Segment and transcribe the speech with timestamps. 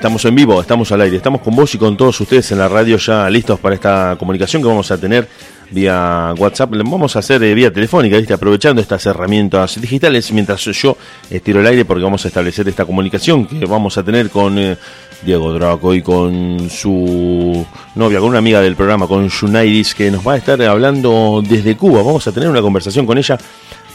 [0.00, 2.70] Estamos en vivo, estamos al aire, estamos con vos y con todos ustedes en la
[2.70, 5.28] radio ya listos para esta comunicación que vamos a tener
[5.70, 6.70] vía WhatsApp.
[6.70, 8.32] Vamos a hacer eh, vía telefónica, ¿viste?
[8.32, 10.96] aprovechando estas herramientas digitales mientras yo
[11.28, 14.78] estiro el aire porque vamos a establecer esta comunicación que vamos a tener con eh,
[15.20, 20.26] Diego Draco y con su novia, con una amiga del programa, con Junairis, que nos
[20.26, 22.02] va a estar hablando desde Cuba.
[22.02, 23.36] Vamos a tener una conversación con ella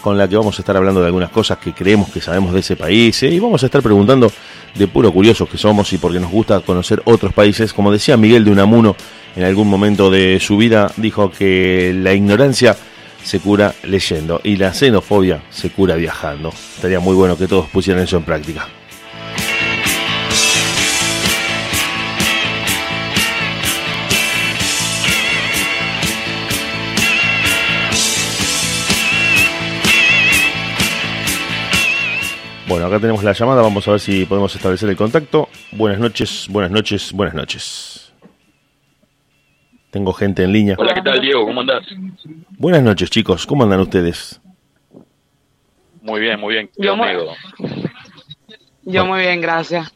[0.05, 2.59] con la que vamos a estar hablando de algunas cosas que creemos que sabemos de
[2.59, 3.29] ese país ¿eh?
[3.29, 4.31] y vamos a estar preguntando
[4.75, 7.73] de puro curiosos que somos y porque nos gusta conocer otros países.
[7.73, 8.95] Como decía Miguel de Unamuno
[9.35, 12.77] en algún momento de su vida, dijo que la ignorancia
[13.23, 16.49] se cura leyendo y la xenofobia se cura viajando.
[16.49, 18.67] Estaría muy bueno que todos pusieran eso en práctica.
[32.67, 35.49] Bueno, acá tenemos la llamada, vamos a ver si podemos establecer el contacto.
[35.71, 38.11] Buenas noches, buenas noches, buenas noches.
[39.91, 40.75] Tengo gente en línea.
[40.79, 41.45] Hola, ¿qué tal, Diego?
[41.45, 41.85] ¿Cómo andás?
[42.57, 43.45] Buenas noches, chicos.
[43.45, 44.41] ¿Cómo andan ustedes?
[46.01, 46.69] Muy bien, muy bien.
[46.77, 47.07] Yo muy,
[48.83, 49.93] yo muy bien, gracias.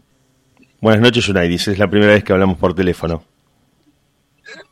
[0.79, 1.67] Buenas noches, Unaidis.
[1.67, 3.23] Es la primera vez que hablamos por teléfono.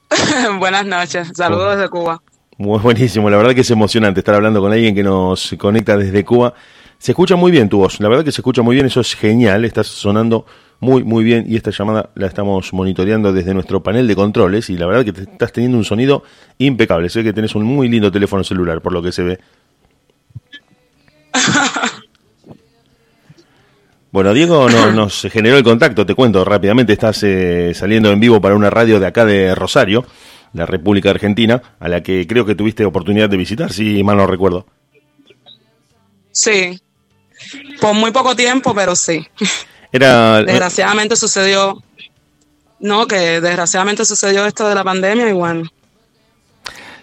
[0.59, 1.31] Buenas noches.
[1.36, 2.22] Saludos desde Cuba.
[2.58, 3.30] Muy buenísimo.
[3.30, 6.53] La verdad que es emocionante estar hablando con alguien que nos conecta desde Cuba
[7.00, 9.16] se escucha muy bien tu voz, la verdad que se escucha muy bien, eso es
[9.16, 10.45] genial, estás sonando
[10.80, 14.78] muy muy bien y esta llamada la estamos monitoreando desde nuestro panel de controles y
[14.78, 16.23] la verdad que te estás teniendo un sonido
[16.58, 19.40] impecable, sé que tenés un muy lindo teléfono celular por lo que se ve.
[24.09, 28.56] Bueno, Diego nos generó el contacto, te cuento rápidamente, estás eh, saliendo en vivo para
[28.56, 30.06] una radio de acá de Rosario,
[30.53, 34.25] la República Argentina, a la que creo que tuviste oportunidad de visitar, si mal no
[34.25, 34.66] recuerdo.
[36.31, 36.80] Sí,
[37.80, 39.25] por muy poco tiempo, pero sí.
[39.92, 40.44] Era...
[40.44, 41.81] Desgraciadamente sucedió,
[42.80, 45.64] no, que desgraciadamente sucedió esto de la pandemia y bueno.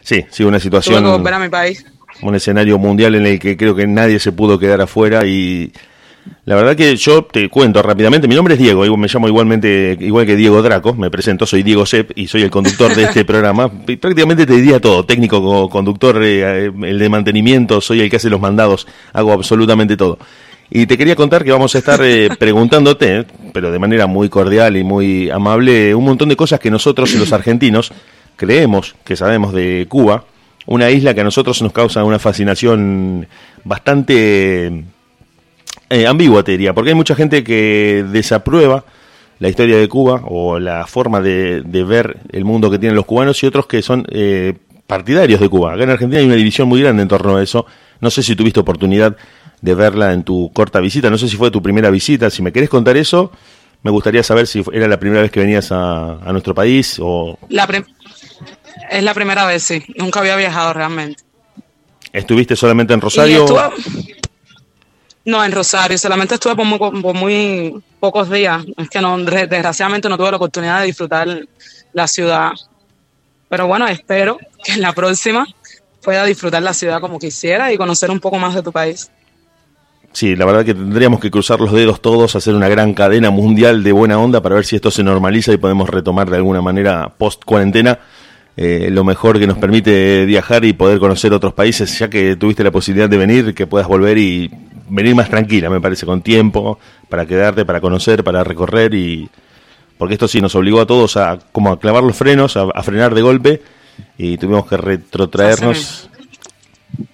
[0.02, 0.96] Sí, sí, una situación...
[0.96, 1.84] Tuve que volver a mi país.
[2.22, 5.72] Un escenario mundial en el que creo que nadie se pudo quedar afuera y
[6.46, 10.26] la verdad que yo te cuento rápidamente, mi nombre es Diego, me llamo igualmente, igual
[10.26, 13.70] que Diego Draco, me presento, soy Diego Sepp y soy el conductor de este programa.
[13.70, 18.40] Prácticamente te diría todo, técnico, conductor, eh, el de mantenimiento, soy el que hace los
[18.42, 20.18] mandados, hago absolutamente todo.
[20.70, 24.76] Y te quería contar que vamos a estar eh, preguntándote, pero de manera muy cordial
[24.76, 27.90] y muy amable, un montón de cosas que nosotros los argentinos
[28.36, 30.24] creemos que sabemos de Cuba,
[30.66, 33.28] una isla que a nosotros nos causa una fascinación
[33.64, 34.84] bastante
[35.94, 38.84] eh, ambigua, te diría, porque hay mucha gente que desaprueba
[39.38, 43.42] la historia de Cuba o la forma de, ver el mundo que tienen los cubanos
[43.42, 44.54] y otros que son eh,
[44.86, 45.74] partidarios de Cuba.
[45.74, 47.66] Acá en Argentina hay una división muy grande en torno a eso.
[48.00, 49.16] No sé si tuviste oportunidad
[49.60, 52.30] de verla en tu corta visita, no sé si fue tu primera visita.
[52.30, 53.32] Si me querés contar eso,
[53.82, 57.38] me gustaría saber si era la primera vez que venías a, nuestro país o...
[57.48, 57.68] La
[58.90, 59.82] es la primera vez, sí.
[59.96, 61.22] Nunca había viajado realmente.
[62.12, 63.46] ¿Estuviste solamente en Rosario?
[65.24, 66.66] No, en Rosario, solamente estuve por
[67.14, 68.64] muy, pocos días.
[68.76, 71.26] Es que no, desgraciadamente no tuve la oportunidad de disfrutar
[71.92, 72.50] la ciudad.
[73.48, 75.46] Pero bueno, espero que en la próxima
[76.02, 79.10] pueda disfrutar la ciudad como quisiera y conocer un poco más de tu país.
[80.12, 83.82] Sí, la verdad que tendríamos que cruzar los dedos todos, hacer una gran cadena mundial
[83.82, 87.12] de buena onda para ver si esto se normaliza y podemos retomar de alguna manera
[87.18, 87.98] post cuarentena
[88.56, 92.62] eh, lo mejor que nos permite viajar y poder conocer otros países, ya que tuviste
[92.62, 94.48] la posibilidad de venir, que puedas volver y
[94.88, 96.78] venir más tranquila, me parece, con tiempo,
[97.08, 99.28] para quedarte, para conocer, para recorrer y...
[99.98, 103.14] Porque esto sí nos obligó a todos a como a clavar los frenos, a, frenar
[103.14, 103.62] de golpe
[104.18, 106.10] y tuvimos que retrotraernos.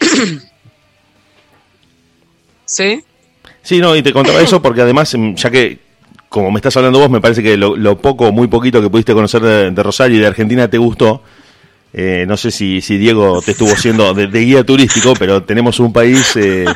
[2.65, 3.05] ¿Sí?
[3.62, 5.78] Sí, no, y te contaba eso porque además, em, ya que
[6.31, 9.43] como me estás hablando vos, me parece que lo, poco, muy poquito que pudiste conocer
[9.43, 11.22] de, Rosario y de Argentina te gustó.
[11.93, 15.93] Eh, no sé si, si Diego te estuvo siendo de, guía turístico, pero tenemos un
[15.93, 16.66] país eh,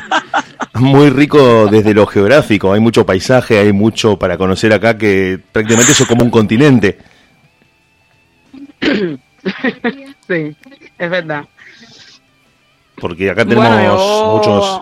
[0.73, 2.73] muy rico desde lo geográfico.
[2.73, 6.99] Hay mucho paisaje, hay mucho para conocer acá que prácticamente eso es como un continente.
[10.27, 10.55] Sí,
[10.97, 11.45] es verdad.
[12.95, 14.81] Porque acá tenemos muchos.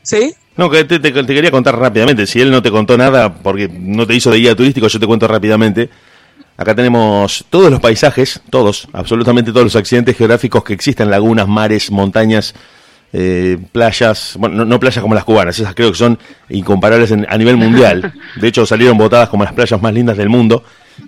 [0.00, 0.34] ¿Sí?
[0.56, 2.26] No, que te, quería contar rápidamente.
[2.26, 5.06] Si él no te contó nada, porque no te hizo de guía turístico, yo te
[5.06, 5.90] cuento rápidamente.
[6.56, 11.90] Acá tenemos todos los paisajes, todos, absolutamente todos los accidentes geográficos que existen, lagunas, mares,
[11.90, 12.54] montañas,
[13.12, 16.18] eh, playas, bueno, no, playas como las cubanas, esas creo que son
[16.48, 18.14] incomparables a nivel mundial.
[18.36, 20.64] De hecho, salieron votadas como las playas más lindas del mundo,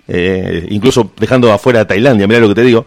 [0.07, 2.85] eh, incluso dejando afuera a Tailandia, mira lo que te digo.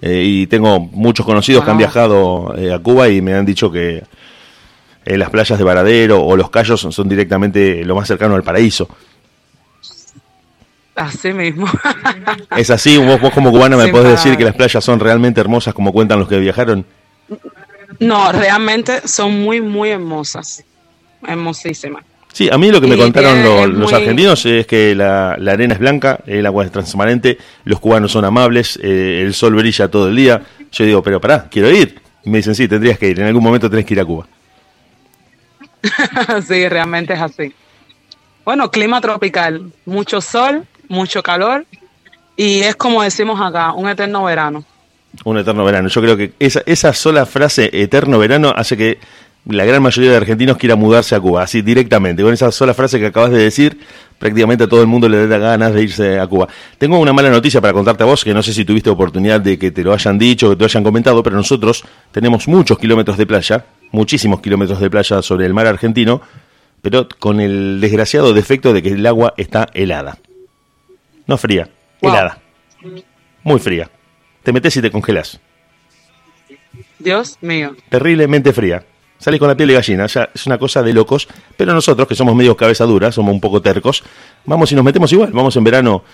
[0.00, 4.04] Eh, y tengo muchos conocidos que han viajado a Cuba y me han dicho que
[5.06, 8.42] eh, las playas de Varadero o los Cayos son, son directamente lo más cercano al
[8.42, 8.88] paraíso.
[10.96, 11.66] Así mismo.
[12.56, 12.98] ¿Es así?
[12.98, 16.18] ¿Vos, vos como cubana me podés decir que las playas son realmente hermosas como cuentan
[16.18, 16.84] los que viajaron?
[18.00, 20.64] No, realmente son muy, muy hermosas.
[21.26, 22.04] Hermosísimas.
[22.32, 25.52] Sí, a mí lo que me Y contaron es los argentinos es que la, la
[25.52, 29.88] arena es blanca, el agua es transparente, los cubanos son amables, eh, el sol brilla
[29.88, 30.42] todo el día.
[30.70, 31.98] Yo digo, pero pará, quiero ir.
[32.24, 34.26] Y me dicen, sí, tendrías que ir, en algún momento tenés que ir a Cuba.
[36.46, 37.54] sí, realmente es así.
[38.44, 41.66] Bueno, clima tropical, mucho sol, mucho calor
[42.36, 44.64] y es como decimos acá, un eterno verano.
[45.24, 45.88] Un eterno verano.
[45.88, 48.98] Yo creo que esa, esa sola frase, eterno verano, hace que
[49.48, 52.22] la gran mayoría de argentinos quiera mudarse a Cuba, así directamente.
[52.22, 53.78] Con esa sola frase que acabas de decir,
[54.18, 56.48] prácticamente a todo el mundo le da ganas de irse a Cuba.
[56.78, 59.58] Tengo una mala noticia para contarte a vos, que no sé si tuviste oportunidad de
[59.58, 63.16] que te lo hayan dicho, que te lo hayan comentado, pero nosotros tenemos muchos kilómetros
[63.18, 66.20] de playa, muchísimos kilómetros de playa sobre el mar argentino,
[66.82, 70.18] pero con el desgraciado defecto de que el agua está helada.
[71.26, 71.68] No fría,
[72.02, 72.10] Wow.
[72.12, 72.38] helada.
[73.44, 73.90] Muy fría.
[74.42, 75.40] Te metes y te congelas
[76.98, 77.74] Dios mío.
[77.88, 78.84] terriblemente fría.
[79.18, 81.26] Salís con la piel de gallina, es una cosa de locos,
[81.56, 84.04] pero nosotros, que somos medio cabeza dura, somos un poco tercos,
[84.44, 86.04] vamos y nos metemos igual, vamos en verano,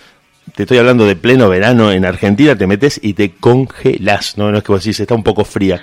[0.54, 4.58] te estoy hablando de pleno verano en Argentina, te metes y te congelás, no, no
[4.58, 5.82] es que vos decís, está un poco fría.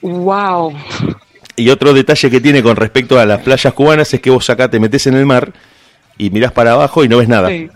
[0.00, 0.74] Wow.
[1.54, 4.68] Y otro detalle que tiene con respecto a las playas cubanas es que vos acá
[4.68, 5.52] te metes en el mar
[6.18, 7.48] y mirás para abajo y no ves nada.
[7.48, 7.68] Sí.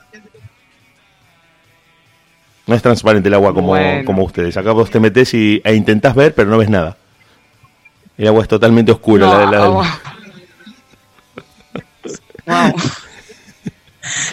[2.67, 4.05] No es transparente el agua como, Bueno.
[4.05, 4.57] como ustedes.
[4.57, 6.97] Acá vos te metes y, e intentás ver, pero no ves nada.
[8.19, 9.27] El agua es totalmente oscura.
[9.27, 9.69] No, la- la-.
[9.69, 9.85] Wow.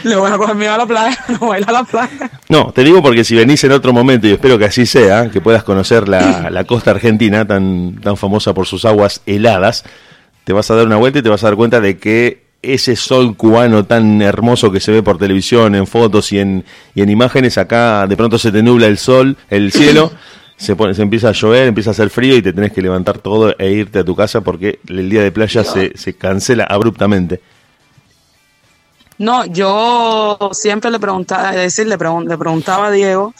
[0.04, 2.30] Le voy a coger miedo a la playa, no voy a ir a la playa.
[2.48, 5.42] No, te digo porque si venís en otro momento, y espero que así sea, que
[5.42, 9.84] puedas conocer la, la costa argentina, tan, tan famosa por sus aguas heladas,
[10.44, 12.96] te vas a dar una vuelta y te vas a dar cuenta de que ese
[12.96, 16.64] sol cubano tan hermoso que se ve por televisión, en fotos y en,
[16.94, 20.12] y en imágenes, acá de pronto se te nubla el sol, el cielo,
[20.58, 23.18] se, pone, se empieza a llover, empieza a hacer frío y te tenés que levantar
[23.18, 27.42] todo e irte a tu casa porque el día de playa se, se cancela abruptamente.
[29.18, 33.34] No, yo siempre le preguntaba, es decir, le, pregun- le preguntaba a Diego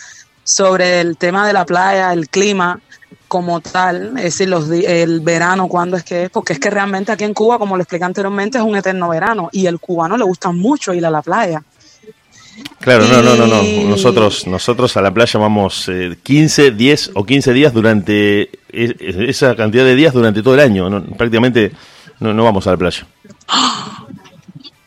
[0.44, 2.80] sobre el tema de la playa, el clima
[3.27, 7.12] como tal, es decir, los el verano, cuándo es que es, porque es que realmente
[7.12, 10.24] aquí en Cuba, como lo expliqué anteriormente, es un eterno verano y el cubano le
[10.24, 11.63] gusta mucho ir a la playa.
[12.79, 13.63] Claro, no, no, no, no.
[13.89, 19.25] Nosotros, nosotros a la playa vamos eh, 15, 10 o 15 días durante e- e-
[19.29, 20.89] esa cantidad de días durante todo el año.
[20.89, 21.71] No, prácticamente
[22.19, 23.07] no, no vamos a la playa.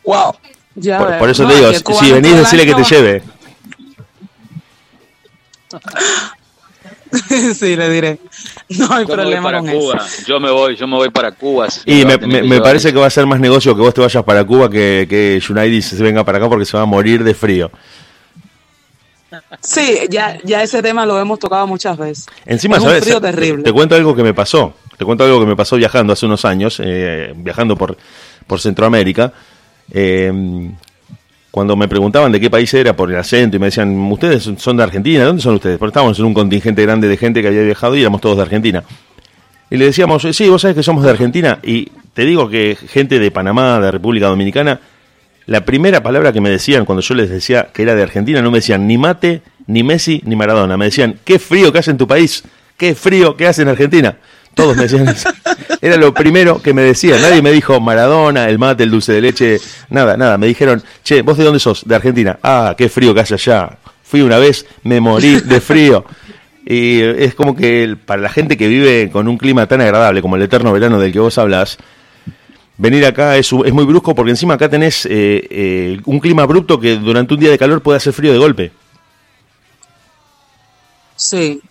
[0.05, 0.35] Wow.
[0.75, 3.23] Ya Por, eso No, te digo, si venís, decirle que te lleve.
[7.55, 8.19] sí, le diré.
[8.77, 9.95] No hay Yo me voy problema para con Cuba.
[10.05, 10.25] eso.
[10.27, 11.67] Yo me voy, yo me voy para Cuba.
[11.85, 14.69] Y me, parece que va a ser más negocio que vos te vayas para Cuba
[14.69, 17.71] que, que United se venga para acá porque se va a morir de frío.
[19.61, 22.25] Sí, ya, ya ese tema lo hemos tocado muchas veces.
[22.45, 22.97] Encima, es ¿sabes?
[22.99, 23.63] un frío Te- terrible.
[23.63, 24.73] Te, cuento algo que me pasó.
[24.97, 27.97] Te cuento algo que me pasó viajando hace unos años, eh, viajando por,
[28.47, 29.33] por Centroamérica.
[29.91, 30.71] Eh,
[31.57, 34.77] cuando me preguntaban de qué país era por el acento y me decían, ustedes son-
[34.77, 35.79] de Argentina, ¿dónde son ustedes?
[35.79, 38.43] Porque estábamos en un contingente grande de gente que había viajado y éramos todos de
[38.43, 38.83] Argentina.
[39.71, 41.57] Y le decíamos, sí, vos sabés que somos de Argentina.
[41.63, 44.79] Y te digo que gente de Panamá, de República Dominicana,
[45.47, 48.51] la primera palabra que me decían cuando yo les decía que era de Argentina, no
[48.51, 50.77] me decían ni mate, ni Messi, ni Maradona.
[50.77, 52.43] Me decían, qué frío que hace en tu país,
[52.77, 54.15] qué frío que hace en Argentina.
[54.53, 55.07] Todos me decían.
[55.81, 57.21] Era lo primero que me decían.
[57.21, 60.37] Nadie me dijo Maradona, el mate, el dulce de leche, nada, nada.
[60.37, 61.83] Me dijeron, che, ¿vos de dónde sos?
[61.85, 62.39] De Argentina.
[62.41, 63.77] Ah, qué frío que hace allá.
[64.03, 66.05] Fui una vez, me morí de frío.
[66.65, 70.35] Y es como que para la gente que vive con un clima tan agradable como
[70.35, 71.77] el eterno verano del que vos hablas,
[72.77, 76.79] venir acá es, es muy brusco porque encima acá tenés eh, eh, un clima abrupto
[76.79, 78.71] que durante un día de calor puede hacer frío de golpe.
[81.15, 81.61] Sí,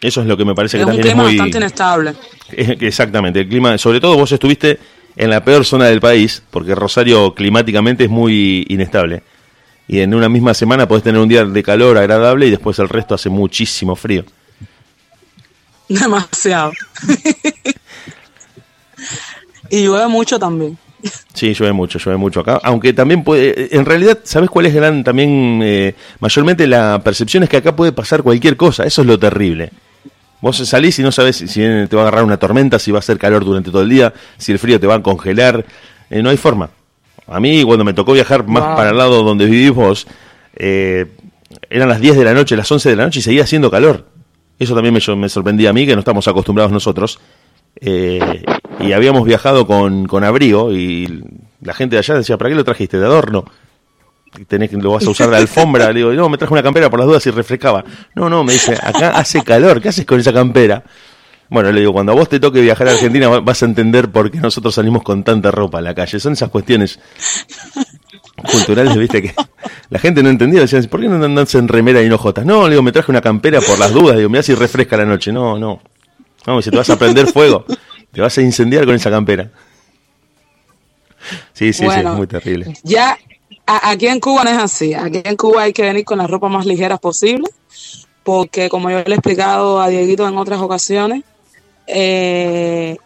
[0.00, 1.36] Eso es lo que me parece es que un también es clima muy...
[1.36, 2.14] bastante inestable.
[2.50, 4.78] Exactamente, el clima, sobre todo vos estuviste
[5.16, 9.22] en la peor zona del país, porque Rosario climáticamente es muy inestable.
[9.86, 12.88] Y en una misma semana podés tener un día de calor agradable y después el
[12.88, 14.24] resto hace muchísimo frío.
[15.88, 16.72] Demasiado.
[19.70, 20.78] y llueve mucho también.
[21.32, 22.60] Sí, llueve mucho, llueve mucho acá.
[22.62, 23.74] Aunque también puede.
[23.76, 25.60] En realidad, ¿sabes cuál es gran también?
[25.62, 28.84] eh, mayormente la percepción es que acá puede pasar cualquier cosa.
[28.84, 29.70] Eso es lo terrible.
[30.40, 33.00] Vos salís y no sabes si te va a agarrar una tormenta, si va a
[33.00, 35.64] hacer calor durante todo el día, si el frío te va a congelar.
[36.10, 36.70] Eh, no hay forma.
[37.26, 38.76] A mí, cuando me tocó viajar más Wow.
[38.76, 40.06] para el lado donde vivís vos,
[40.56, 41.06] eh,
[41.70, 44.06] eran las 10 de la noche, las 11 de la noche y seguía haciendo calor.
[44.58, 47.18] Eso también me, me sorprendía a mí, que no estamos acostumbrados nosotros.
[47.86, 48.42] Eh,
[48.80, 51.22] y habíamos viajado con, con abrigo y
[51.60, 52.98] la gente de allá decía, ¿para qué lo trajiste?
[52.98, 53.44] De adorno.
[54.48, 55.92] Tenés lo vas a usar de alfombra.
[55.92, 57.84] Le digo, no, me traje una campera por las dudas y refrescaba.
[58.14, 60.82] No, no, me dice, acá hace calor, ¿qué haces con esa campera?
[61.50, 64.30] Bueno, le digo, cuando a vos te toque viajar a Argentina vas a entender por
[64.30, 66.18] qué nosotros salimos con tanta ropa a la calle.
[66.18, 66.98] Son esas cuestiones
[68.50, 69.34] culturales, viste, que
[69.90, 70.62] la gente no entendía.
[70.62, 72.44] Decían, ¿por qué no andas en remera y no jotas?
[72.44, 74.16] No, le digo, me traje una campera por las dudas.
[74.16, 75.32] Digo, mirá si refresca la noche.
[75.32, 75.80] No, no.
[76.46, 77.64] Vamos, si te vas a prender fuego,
[78.12, 79.50] te vas a incendiar con esa campera.
[81.52, 82.74] Sí, sí, sí, es muy terrible.
[82.82, 83.18] Ya,
[83.66, 84.94] aquí en Cuba no es así.
[84.94, 87.48] Aquí en Cuba hay que venir con la ropa más ligera posible,
[88.22, 91.24] porque como yo le he explicado a Dieguito en otras ocasiones,
[91.86, 92.96] eh,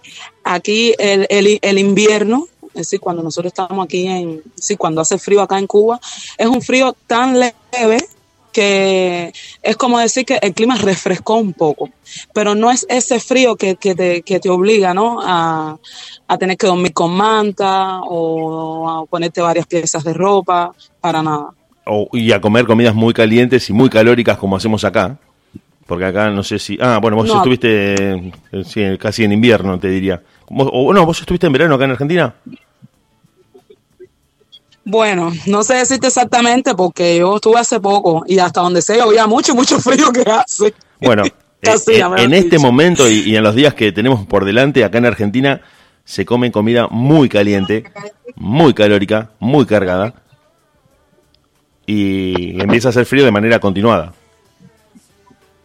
[0.44, 2.46] aquí el, el, el invierno
[2.78, 6.00] es decir, cuando nosotros estamos aquí en, sí, cuando hace frío acá en Cuba,
[6.36, 8.06] es un frío tan leve
[8.52, 11.90] que es como decir que el clima refrescó un poco,
[12.32, 15.20] pero no es ese frío que, que, te, que te obliga ¿no?
[15.22, 15.78] a,
[16.26, 21.50] a tener que dormir con manta o a ponerte varias piezas de ropa, para nada.
[21.86, 25.18] O, y a comer comidas muy calientes y muy calóricas como hacemos acá.
[25.86, 26.76] Porque acá no sé si...
[26.82, 27.94] Ah, bueno, vos estuviste
[28.52, 30.22] eh, casi en invierno, te diría.
[30.50, 32.34] O no, vos estuviste en verano acá en Argentina.
[34.88, 39.26] Bueno, no sé decirte exactamente porque yo estuve hace poco y hasta donde sé había
[39.26, 40.72] mucho, mucho frío que hace.
[40.98, 44.96] Bueno, eh, eh, en este momento y, en los días que tenemos por delante acá
[44.96, 45.60] en Argentina
[46.06, 47.84] se come comida muy caliente,
[48.34, 50.14] muy calórica, muy cargada
[51.84, 54.14] y empieza a hacer frío de manera continuada.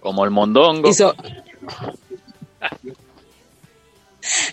[0.02, 0.90] Como el mondongo.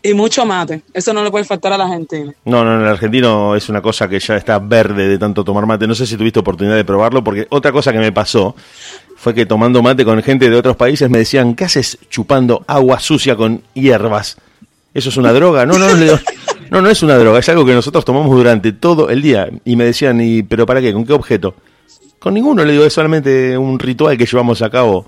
[0.03, 0.83] Y mucho mate.
[0.93, 2.33] Eso no le puede faltar a la Argentina.
[2.45, 5.87] No, no, el argentino es una cosa que ya está verde de tanto tomar mate.
[5.87, 8.55] No sé si tuviste oportunidad de probarlo, porque otra cosa que me pasó
[9.17, 13.01] fue que tomando mate con gente de otros países me decían, ¿qué haces chupando agua
[13.01, 14.39] sucia con hierbas?
[14.95, 15.67] ¿Eso es una droga?
[15.67, 16.19] No, no, no,
[16.71, 19.49] no, no es una droga, es algo que nosotros tomamos durante todo el día.
[19.65, 20.93] Y me decían, ¿y pero para qué?
[20.93, 21.55] ¿Con qué objeto?
[22.19, 25.07] Con ninguno, le digo, es solamente un ritual que llevamos a cabo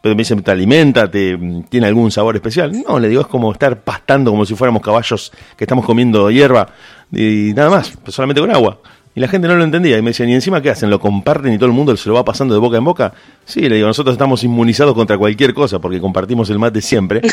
[0.00, 1.10] pero me dicen, ¿te alimenta?
[1.10, 1.38] Te,
[1.68, 2.72] ¿Tiene algún sabor especial?
[2.86, 6.68] No, le digo, es como estar pastando como si fuéramos caballos que estamos comiendo hierba
[7.12, 8.78] y nada más, pues solamente con agua.
[9.14, 10.88] Y la gente no lo entendía y me decían, ¿y encima qué hacen?
[10.88, 13.12] ¿Lo comparten y todo el mundo se lo va pasando de boca en boca?
[13.44, 17.20] Sí, le digo, nosotros estamos inmunizados contra cualquier cosa porque compartimos el mate siempre.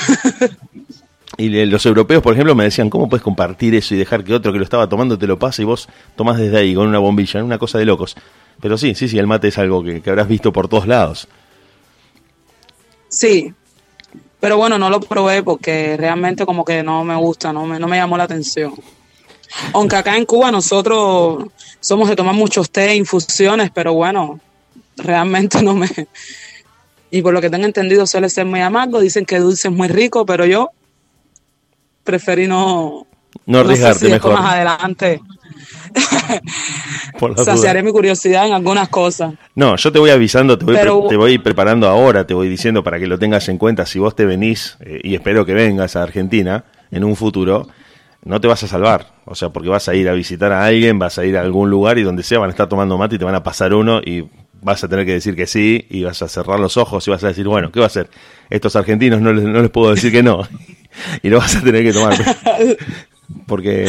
[1.40, 4.52] Y los europeos, por ejemplo, me decían, ¿cómo puedes compartir eso y dejar que otro
[4.52, 7.44] que lo estaba tomando te lo pase y vos tomás desde ahí con una bombilla?
[7.44, 8.16] Una cosa de locos.
[8.60, 11.28] Pero sí, sí, sí, el mate es algo que habrás visto por todos lados.
[13.10, 13.54] Sí,
[14.40, 17.88] pero bueno, no lo probé porque realmente como que no me gusta, no me, no
[17.88, 18.74] me llamó la atención.
[19.74, 21.46] Aunque acá en Cuba nosotros
[21.80, 24.40] somos de tomar muchos té, infusiones, pero bueno,
[24.98, 25.90] realmente no me...
[27.10, 29.88] Y por lo que tengo entendido suele ser muy amargo, dicen que dulce es muy
[29.88, 30.72] rico, pero yo
[32.04, 33.08] preferí no...
[33.46, 34.34] No arriesgarte mejor.
[34.34, 35.22] Más adelante
[37.44, 39.34] Saciaré mi curiosidad en algunas cosas.
[39.56, 40.78] No, yo te voy avisando, te voy,
[41.10, 43.86] te voy preparando ahora, te voy diciendo para que lo tengas en cuenta.
[43.86, 47.68] Si vos te venís, eh, y espero que vengas a Argentina en un futuro,
[48.24, 49.14] no te vas a salvar.
[49.26, 51.70] O sea, porque vas a ir a visitar a alguien, vas a ir a algún
[51.70, 54.02] lugar y donde sea van a estar tomando mate y te van a pasar uno
[54.04, 54.26] y
[54.62, 57.24] vas a tener que decir que sí y vas a cerrar los ojos y vas
[57.24, 58.10] a decir, bueno, ¿qué va a hacer?
[58.50, 60.48] Estos argentinos no les, no les puedo decir que no.
[61.24, 62.18] y lo vas a tener que tomar.
[63.48, 63.86] Porque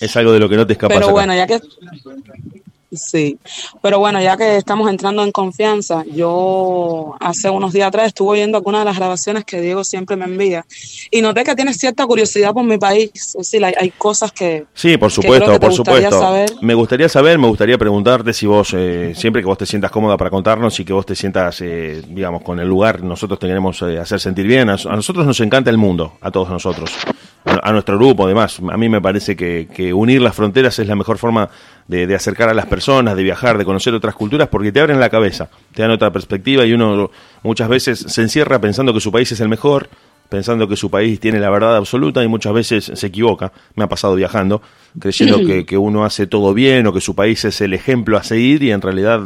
[0.00, 0.98] es algo de lo que no te escapas.
[0.98, 1.60] Pero bueno, ya que
[2.92, 3.38] Sí,
[3.82, 8.58] pero bueno, ya que estamos entrando en confianza, yo hace unos días atrás estuve viendo
[8.58, 10.66] algunas de las grabaciones que Diego siempre me envía
[11.08, 13.10] y noté que tienes cierta curiosidad por mi país.
[13.14, 14.64] Es decir, hay, cosas que.
[14.74, 16.46] Sí, por supuesto, por supuesto.
[16.62, 20.16] Me gustaría saber, me gustaría preguntarte si vos, eh, siempre que vos te sientas cómoda
[20.16, 23.80] para contarnos y que vos te sientas, eh, digamos, con el lugar, nosotros te queremos
[23.82, 24.68] eh, hacer sentir bien.
[24.68, 26.90] A, nosotros nos encanta el mundo, a todos nosotros,
[27.44, 28.60] a, nuestro grupo, además.
[28.70, 31.48] A mí me parece que, unir las fronteras es la mejor forma
[31.88, 35.10] de, acercar a las personas, de viajar, de conocer otras culturas, porque te abren la
[35.10, 37.10] cabeza, te dan otra perspectiva y uno
[37.42, 39.88] muchas veces se encierra pensando que su país es el mejor,
[40.28, 43.52] pensando que su país tiene la verdad absoluta y muchas veces se equivoca.
[43.74, 44.62] Me ha pasado viajando,
[44.98, 48.22] creyendo que, que uno hace todo bien o que su país es el ejemplo a
[48.22, 49.20] seguir y en realidad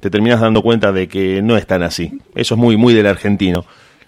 [0.00, 2.18] te terminas dando cuenta de que no es tan así.
[2.34, 3.64] Eso es muy, muy del argentino.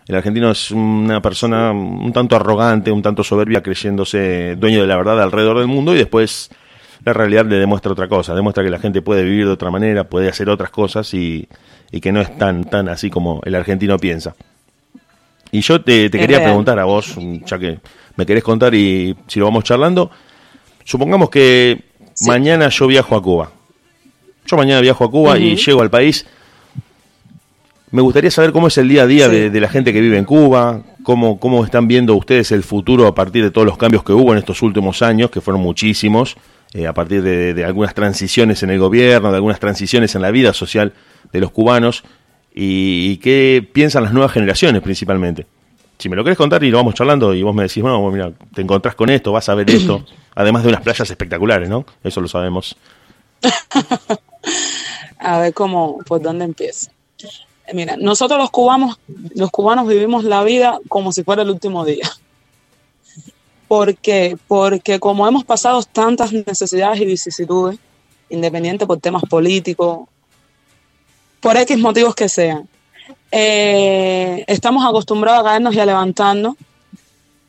[0.06, 4.97] El argentino es una persona un tanto arrogante, un tanto soberbia, creyéndose dueño de la
[4.97, 6.50] verdad alrededor del mundo y después
[7.04, 10.04] la realidad le demuestra otra cosa, demuestra que la gente puede vivir de otra manera,
[10.04, 11.49] puede hacer otras cosas y,
[12.00, 14.35] que no es tan, tan así como el argentino piensa.
[15.50, 17.78] Y yo te, quería preguntar a vos, ya que
[18.16, 20.11] me querés contar y si lo vamos charlando,
[20.85, 21.85] supongamos que
[22.26, 23.52] mañana yo viajo a Cuba.
[24.47, 26.26] Yo mañana viajo a Cuba y llego al país.
[27.92, 30.25] Me gustaría saber cómo es el día a día de, la gente que vive en
[30.25, 34.14] Cuba, cómo, cómo están viendo ustedes el futuro a partir de todos los cambios que
[34.14, 36.38] hubo en estos últimos años, que fueron muchísimos,
[36.72, 40.54] eh, a partir de, algunas transiciones en el gobierno, de algunas transiciones en la vida
[40.54, 40.94] social
[41.34, 42.02] de los cubanos,
[42.54, 45.46] y, qué piensan las nuevas generaciones principalmente.
[45.99, 48.32] Si me lo querés contar y lo vamos charlando y vos me decís, bueno, mira,
[48.54, 51.84] te encontrás con esto, vas a ver esto, además de unas playas espectaculares, ¿no?
[52.02, 52.75] Eso lo sabemos.
[55.18, 56.90] a ver cómo, por dónde empieza.
[57.73, 58.99] Mira, nosotros los cubanos,
[59.35, 62.11] los cubanos vivimos la vida como si fuera el último día.
[63.69, 64.37] ¿Por qué?
[64.49, 67.79] Porque como hemos pasado tantas necesidades y vicisitudes,
[68.29, 70.09] independiente por temas políticos,
[71.41, 72.69] por X motivos que sean,
[73.31, 76.55] eh, estamos acostumbrados a caernos y a levantarnos.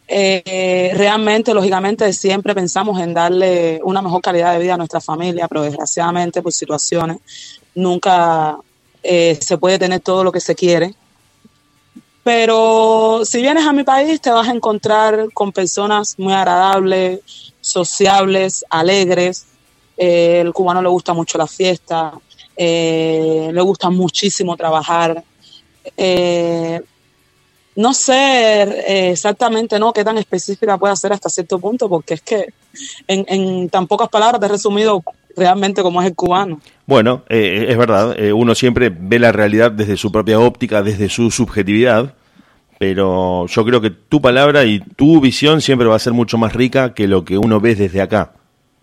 [0.07, 5.47] Eh, realmente, lógicamente, siempre pensamos en darle una mejor calidad de vida a nuestra familia,
[5.47, 7.17] pero desgraciadamente por situaciones
[7.75, 8.57] nunca
[9.03, 10.95] eh, se puede tener todo lo que se quiere.
[12.23, 17.19] Pero si vienes a mi país te vas a encontrar con personas muy agradables,
[17.59, 19.45] sociables, alegres.
[19.97, 22.13] Eh, el cubano le gusta mucho la fiesta,
[22.55, 25.23] eh, le gusta muchísimo trabajar.
[27.75, 32.53] no sé exactamente no qué tan específica puede ser hasta cierto punto, porque es que
[33.07, 35.03] en, en tan pocas palabras te he resumido
[35.35, 36.59] realmente como es el cubano.
[36.85, 41.09] Bueno, eh, es verdad, eh, uno siempre ve la realidad desde su propia óptica, desde
[41.09, 42.15] su subjetividad,
[42.77, 46.53] pero yo creo que tu palabra y tu visión siempre va a ser mucho más
[46.53, 48.33] rica que lo que uno ve desde acá.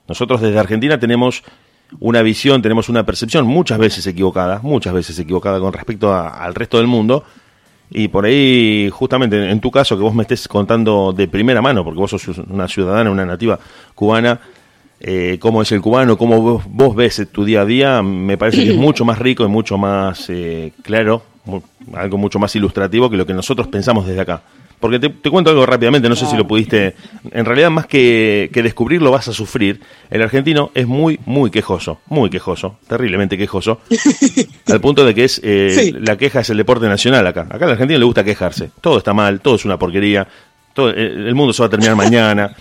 [0.08, 1.42] Nosotros desde Argentina tenemos
[1.98, 6.78] una visión, tenemos una percepción muchas veces equivocada, muchas veces equivocada con respecto al resto
[6.78, 7.24] del mundo.
[7.90, 11.84] Y por ahí, justamente en tu caso, que vos me estés contando de primera mano,
[11.84, 13.58] porque vos sos una ciudadana, una nativa
[13.94, 14.40] cubana,
[15.00, 18.70] eh, cómo es el cubano, cómo vos, ves tu día a día, me parece que
[18.70, 21.22] es mucho más rico y mucho más eh, claro,
[21.94, 24.42] algo mucho más ilustrativo que lo que nosotros pensamos desde acá.
[24.80, 26.94] Porque te, cuento algo rápidamente, no sé si lo pudiste.
[27.32, 29.78] En realidad, más que, que descubrirlo, vas a sufrir.
[30.10, 32.00] El argentino es muy, muy quejoso.
[32.06, 32.78] Muy quejoso.
[32.88, 33.82] Terriblemente quejoso.
[34.66, 35.38] al punto de que es.
[35.44, 37.46] Eh, la queja es el deporte nacional acá.
[37.50, 38.70] Acá al argentino le gusta quejarse.
[38.80, 40.26] Todo está mal, todo es una porquería.
[40.72, 42.56] Todo, el mundo se va a terminar mañana.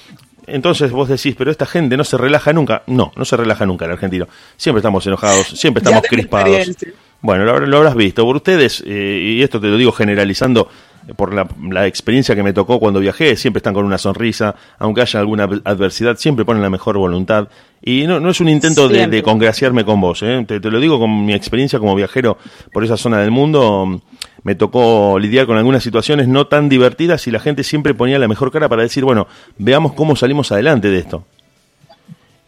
[0.46, 2.84] Entonces vos decís, pero esta gente no se relaja nunca.
[2.88, 4.28] No, no se relaja nunca el argentino.
[4.58, 6.76] Siempre estamos enojados, siempre estamos crispados.
[7.21, 8.23] Bueno, lo, habrás visto.
[8.23, 10.69] Por ustedes, eh, y esto te lo digo generalizando,
[11.15, 15.19] por la, experiencia que me tocó cuando viajé, siempre están con una sonrisa, aunque haya
[15.19, 17.47] alguna adversidad, siempre ponen la mejor voluntad.
[17.82, 20.43] Y no, no es un intento de, congraciarme con vos, ¿eh?
[20.47, 22.38] te, lo digo con mi experiencia como viajero
[22.71, 24.01] por esa zona del mundo.
[24.43, 28.27] Me tocó lidiar con algunas situaciones no tan divertidas y la gente siempre ponía la
[28.27, 29.27] mejor cara para decir, bueno,
[29.58, 31.25] veamos cómo salimos adelante de esto.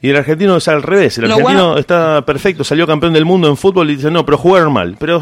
[0.02, 3.56] Y el argentino es al revés, el argentino está perfecto, salió campeón del mundo en
[3.56, 5.22] fútbol y dice, no, pero jugaron mal, pero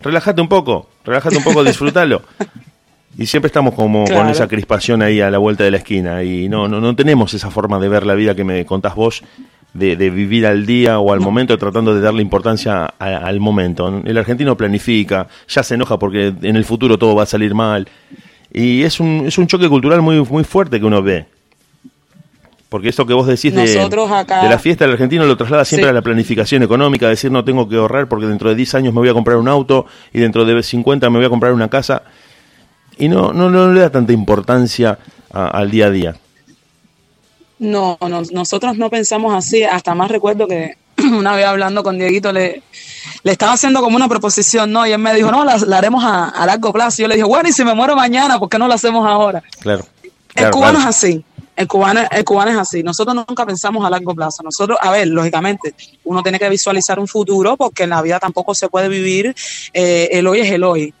[0.00, 2.22] relájate un poco, relájate un poco, disfrútalo.
[3.18, 6.48] Y siempre estamos como con esa crispación ahí a la vuelta de la esquina y
[6.48, 9.22] no, no, no tenemos esa forma de ver la vida que me contás vos,
[9.74, 14.02] de, vivir al día o al momento tratando de darle importancia al momento.
[14.04, 17.88] El argentino planifica, ya se enoja porque en el futuro todo va a salir mal
[18.52, 21.26] y es un, es un choque cultural muy, muy fuerte que uno ve.
[22.74, 23.88] Porque esto que vos decís de,
[24.28, 27.76] la fiesta, el argentino lo traslada siempre a la planificación económica, decir no tengo que
[27.76, 30.60] ahorrar porque dentro de 10 años me voy a comprar un auto y dentro de
[30.60, 32.02] 50 me voy a comprar una casa
[32.98, 34.98] y no, no, no le da tanta importancia
[35.30, 36.16] al día a día.
[37.60, 39.62] No, no, nosotros no pensamos así.
[39.62, 42.64] Hasta más recuerdo que una vez hablando con Dieguito le,
[43.22, 44.84] le estaba haciendo como una proposición, ¿no?
[44.84, 47.02] Y él me dijo, no, la, haremos a, largo plazo.
[47.02, 49.06] Y yo le dije, bueno, y si me muero mañana, ¿por qué no la hacemos
[49.06, 49.44] ahora?
[49.60, 49.86] Claro.
[50.34, 51.24] el cubano es así.
[51.56, 52.82] El cubano, el cubano es así.
[52.82, 54.42] Nosotros nunca pensamos a largo plazo.
[54.42, 58.54] Nosotros, a ver, lógicamente, uno tiene que visualizar un futuro porque en la vida tampoco
[58.54, 59.34] se puede vivir
[59.72, 60.92] eh, el hoy es el hoy.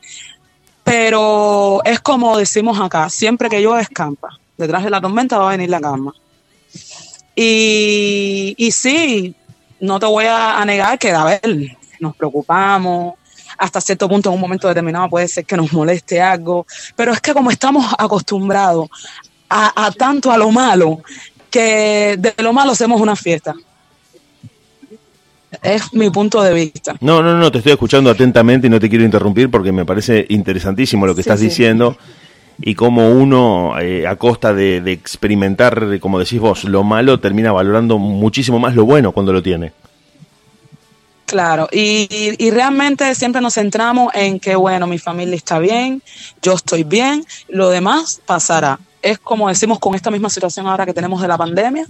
[0.84, 5.52] Pero es como decimos acá, siempre que llueve escampa, detrás de la tormenta va a
[5.52, 6.14] venir la calma.
[7.34, 9.34] Y, y sí,
[9.80, 11.40] no te voy a, negar que, a ver,
[12.00, 13.14] nos preocupamos,
[13.58, 17.20] hasta cierto punto en un momento determinado puede ser que nos moleste algo, pero es
[17.20, 18.88] que como estamos acostumbrados
[19.54, 21.00] a, a, tanto a lo malo,
[21.48, 23.54] que de lo malo hacemos una fiesta.
[25.62, 26.96] Es mi punto de vista.
[27.00, 30.26] No, no, no, te estoy escuchando atentamente y no te quiero interrumpir porque me parece
[30.28, 31.96] interesantísimo lo que estás diciendo
[32.60, 37.98] y cómo uno, eh, a costa de, experimentar, como decís vos, lo malo, termina valorando
[37.98, 39.72] muchísimo más lo bueno cuando lo tiene.
[41.26, 46.02] Claro, y, y, realmente siempre nos centramos en que, bueno, mi familia está bien,
[46.42, 48.78] yo estoy bien, lo demás pasará.
[49.04, 51.86] Es como decimos con esta misma situación ahora que tenemos de la pandemia,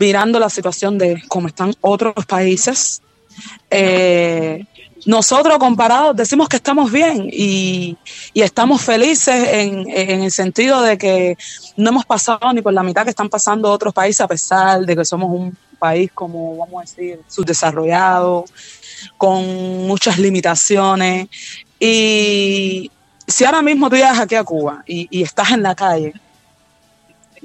[0.00, 3.00] mirando la situación de cómo están otros países,
[3.70, 4.64] eh,
[5.06, 7.96] nosotros comparados decimos que estamos bien y,
[8.34, 11.38] estamos felices en, el sentido de que
[11.76, 14.96] no hemos pasado ni por la mitad que están pasando otros países a pesar de
[14.96, 18.44] que somos un país como vamos a decir subdesarrollado
[19.16, 21.28] con muchas limitaciones.
[21.78, 22.90] Y
[23.24, 26.12] si ahora mismo tú llegas aquí a Cuba y estás en la calle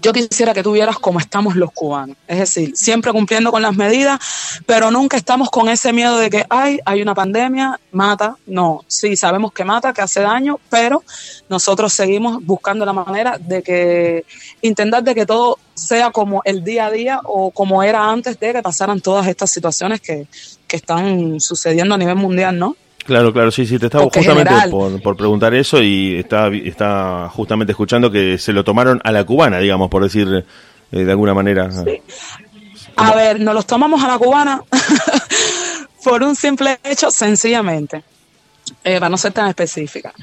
[0.02, 4.20] yo quisiera que tuvieras como estamos los cubanos, es decir, siempre cumpliendo con las medidas,
[4.66, 8.36] pero nunca estamos con ese miedo de que, ay, hay una pandemia, mata.
[8.46, 11.04] No, sí, sabemos que mata, que hace daño, pero
[11.50, 14.26] nosotros seguimos buscando la manera de que,
[14.62, 18.54] intentar de que todo sea como el día a día o como era antes de
[18.54, 20.28] que pasaran todas estas situaciones que,
[20.68, 22.76] que están sucediendo a nivel mundial, ¿no?
[23.10, 28.12] Claro, claro, sí, sí, te estaba justamente por, preguntar eso y está, está justamente escuchando
[28.12, 30.46] que se lo tomaron a la cubana, digamos, por decir
[30.92, 31.68] eh, de alguna manera.
[32.98, 34.62] A ver, nos los tomamos a la cubana
[36.04, 38.04] por un simple hecho, sencillamente,
[38.84, 40.14] eh, para no ser tan específica.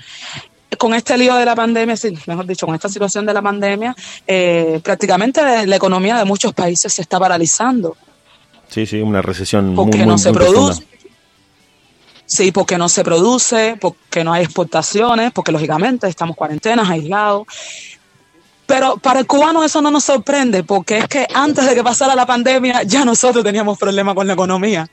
[0.79, 3.97] Con este lío de la pandemia, sí, mejor dicho, con esta situación de la pandemia,
[4.29, 7.97] eh, prácticamente la economía de muchos países se está paralizando.
[8.69, 10.85] Sí, sí, una recesión porque muy, no se produce.
[12.27, 17.47] Sí, porque no se produce, porque no hay exportaciones, porque lógicamente estamos cuarentenas, aislados.
[18.67, 22.17] Pero para el cubano eso no nos sorprende, porque es que antes de que pasara
[22.17, 24.89] la pandemia ya nosotros teníamos problemas con la economía.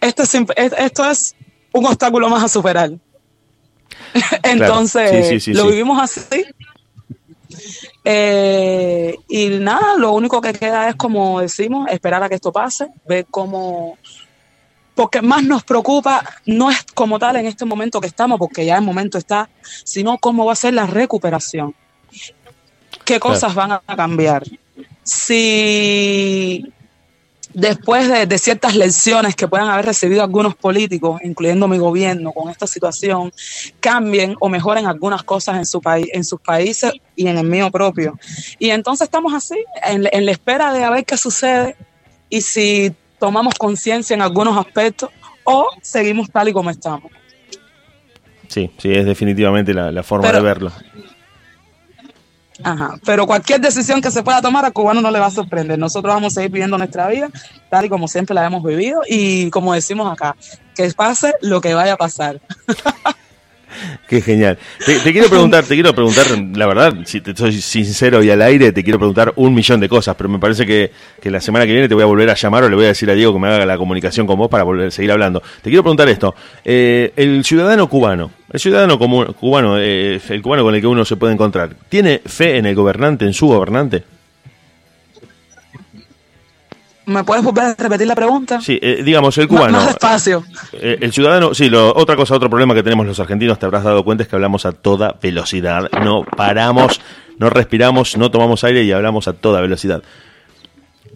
[0.00, 1.36] Esto es, esto es
[1.72, 2.92] un obstáculo más a superar.
[4.42, 6.44] Entonces, lo vivimos así.
[8.04, 12.88] Eh, y nada, lo único que queda es, como decimos, esperar a que esto pase,
[13.06, 13.98] ver cómo
[14.94, 18.76] porque más nos preocupa no es como tal en este momento que estamos, porque ya
[18.76, 19.48] el momento está,
[19.84, 21.74] sino cómo va a ser la recuperación.
[23.04, 24.44] ¿Qué cosas van a cambiar?
[25.02, 26.72] Si
[27.52, 32.66] después de, ciertas lecciones que puedan haber recibido algunos políticos, incluyendo mi gobierno, con esta
[32.66, 33.32] situación,
[33.80, 37.70] cambien o mejoren algunas cosas en, su país, en sus países y en el mío
[37.70, 38.18] propio.
[38.58, 41.76] Y entonces estamos así, en, en la espera de a ver qué sucede
[42.28, 45.10] y si tomamos conciencia en algunos aspectos
[45.44, 47.10] o seguimos tal y como estamos.
[48.48, 50.72] Sí, sí, es definitivamente la, forma de verlo.
[52.62, 55.78] Ajá, pero cualquier decisión que se pueda tomar a cubano no le va a sorprender.
[55.78, 57.30] Nosotros vamos a seguir viviendo nuestra vida
[57.68, 60.36] tal y como siempre la hemos vivido y como decimos acá,
[60.74, 62.40] que pase lo que vaya a pasar.
[64.08, 64.58] Qué genial.
[64.84, 68.72] Te, quiero preguntar, te quiero preguntar, la verdad, si te soy sincero y al aire,
[68.72, 70.90] te quiero preguntar un millón de cosas, pero me parece que,
[71.30, 73.10] la semana que viene te voy a volver a llamar o le voy a decir
[73.10, 75.40] a Diego que me haga la comunicación con vos para volver a seguir hablando.
[75.40, 76.34] Te quiero preguntar esto.
[76.64, 81.16] Eh, el ciudadano cubano, el ciudadano cubano, eh, el cubano con el que uno se
[81.16, 84.13] puede encontrar, ¿tiene fe en el gobernante, en su gobernante?
[87.06, 88.60] ¿Me puedes volver a repetir la pregunta?
[88.60, 89.72] Sí, eh, digamos, el cubano.
[89.72, 90.44] Más, despacio.
[90.72, 93.84] Eh, el ciudadano, sí, lo, otra cosa, otro problema que tenemos los argentinos, te habrás
[93.84, 95.90] dado cuenta, es que hablamos a toda velocidad.
[96.02, 97.00] No paramos,
[97.38, 100.02] no respiramos, no tomamos aire y hablamos a toda velocidad.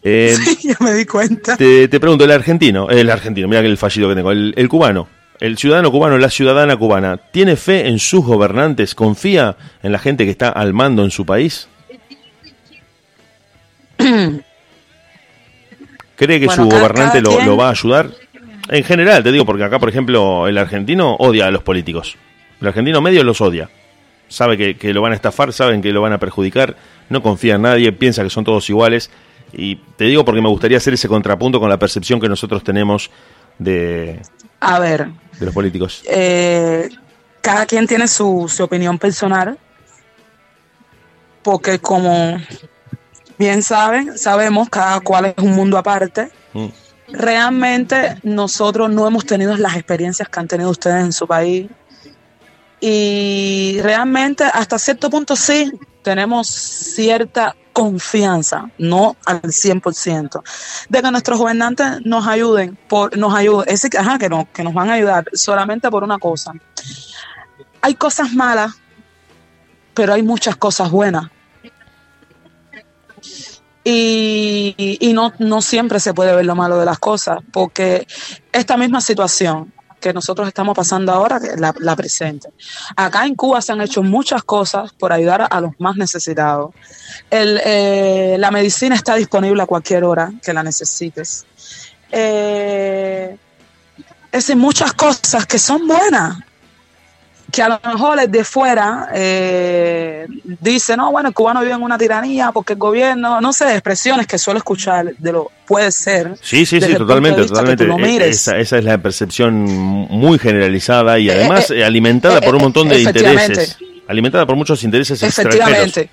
[0.03, 1.57] Eh, sí, ya me di cuenta.
[1.57, 5.09] Te, pregunto, el argentino, el argentino, mira que el fallido que tengo, el, el cubano,
[5.40, 8.94] el ciudadano cubano, la ciudadana cubana, ¿tiene fe en sus gobernantes?
[8.94, 11.68] ¿Confía en la gente que está al mando en su país?
[16.18, 18.11] ¿Cree que su gobernante lo, va a ayudar?
[18.68, 22.16] En general, te digo, porque acá, por ejemplo, el argentino odia a los políticos.
[22.61, 23.70] El argentino medio los odia.
[24.26, 26.76] Sabe que, lo van a estafar, saben que lo van a perjudicar,
[27.09, 29.11] no confía en nadie, piensa que son todos iguales.
[29.52, 33.11] Y te digo porque me gustaría hacer ese contrapunto con la percepción que nosotros tenemos
[33.59, 34.20] de,
[34.59, 35.07] a ver,
[35.38, 36.02] de los políticos.
[36.04, 36.88] Eh,
[37.40, 39.57] cada quien tiene su, su opinión personal,
[41.42, 42.38] porque como
[43.38, 46.31] bien saben, sabemos, cada cual es un mundo aparte.
[46.53, 46.66] Mm.
[47.09, 51.70] Realmente nosotros no hemos tenido las experiencias que han tenido ustedes en su país.
[52.81, 55.72] Y realmente hasta cierto punto sí
[56.03, 60.42] tenemos cierta confianza, no al 100%,
[60.88, 64.90] de que nuestros gobernantes nos ayuden, por, nos ayuden, es ajá, que, que nos van
[64.90, 66.53] a ayudar solamente por una cosa.
[67.81, 68.72] Hay cosas malas,
[69.94, 71.31] pero hay muchas cosas buenas.
[73.90, 78.07] Y, no, no siempre se puede ver lo malo de las cosas, porque
[78.53, 82.51] esta misma situación que nosotros estamos pasando ahora, la, la presente.
[82.94, 86.74] Acá en Cuba se han hecho muchas cosas por ayudar a, los más necesitados.
[87.31, 91.46] Eh, la medicina está disponible a cualquier hora que la necesites.
[92.12, 93.38] Eh,
[94.31, 96.38] es muchas cosas que son buenas.
[97.50, 100.26] Que a lo mejor el de fuera eh,
[100.61, 104.26] dice, no, bueno, el cubano vive en una tiranía porque el gobierno, no sé, expresiones
[104.26, 106.34] que suelo escuchar de lo puede ser.
[106.42, 107.84] Sí, sí, sí, totalmente, totalmente.
[107.84, 112.62] E, esa, esa, es la percepción muy generalizada y eh, además eh, alimentada por un
[112.62, 113.78] montón de intereses.
[114.06, 116.11] Alimentada por muchos intereses Efectivamente.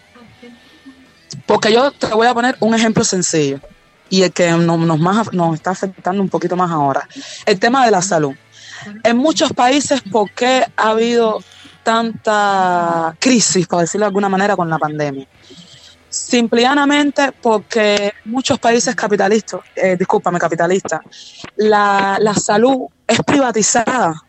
[1.45, 3.59] Porque yo te voy a poner un ejemplo sencillo
[4.09, 7.07] y el que nos, más, nos está afectando un poquito más ahora.
[7.45, 8.33] El tema de la salud.
[9.03, 11.43] En muchos países, ¿por qué ha habido
[11.83, 15.27] tanta crisis, por decirlo de alguna manera, con la pandemia?
[16.09, 21.01] Simplemente porque muchos países capitalistas, eh, discúlpame, capitalistas,
[21.57, 24.23] la, la salud es privatizada.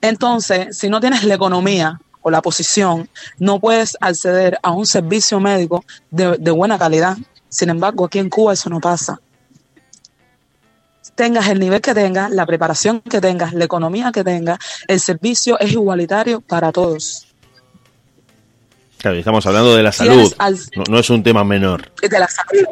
[0.00, 5.40] Entonces, si no tienes la economía o la posición, no puedes acceder a un servicio
[5.40, 7.16] médico de, de buena calidad.
[7.48, 9.20] Sin embargo, aquí en Cuba eso no pasa
[11.14, 15.58] tengas el nivel que tengas, la preparación que tengas, la economía que tengas, el servicio
[15.60, 17.26] es igualitario para todos.
[18.98, 20.32] Claro, estamos hablando de la salud,
[20.88, 21.90] no, es un tema menor.
[22.00, 22.66] De la salud.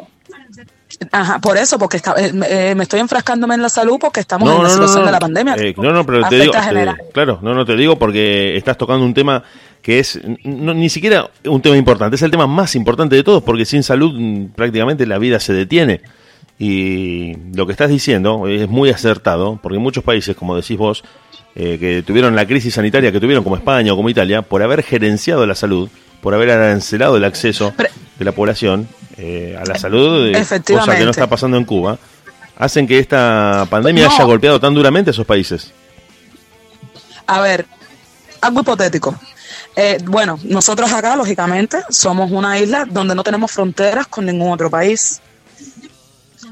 [1.11, 4.63] Ajá, por eso, porque eh, eh, me estoy enfrascándome en la salud porque estamos en
[4.63, 5.55] la situación de la pandemia.
[5.57, 6.53] Eh, no, no, pero te digo,
[7.13, 9.43] claro, no, no te digo porque estás tocando un tema
[9.81, 13.65] que es ni siquiera un tema importante, es el tema más importante de todos, porque
[13.65, 16.01] sin salud mm, prácticamente la vida se detiene.
[16.63, 21.03] Y lo que estás diciendo es muy acertado, porque muchos países, como decís vos,
[21.55, 24.83] eh, que tuvieron la crisis sanitaria que tuvieron, como España o como Italia, por haber
[24.83, 25.89] gerenciado la salud,
[26.21, 27.73] por haber arancelado el acceso
[28.19, 31.97] de la población eh, a la salud, eh, cosa que no está pasando en Cuba,
[32.55, 35.73] hacen que esta pandemia haya golpeado tan duramente a esos países.
[37.25, 37.65] A ver,
[38.39, 39.19] algo hipotético.
[40.05, 45.21] bueno, nosotros acá, lógicamente, somos una isla donde no tenemos fronteras con ningún otro país.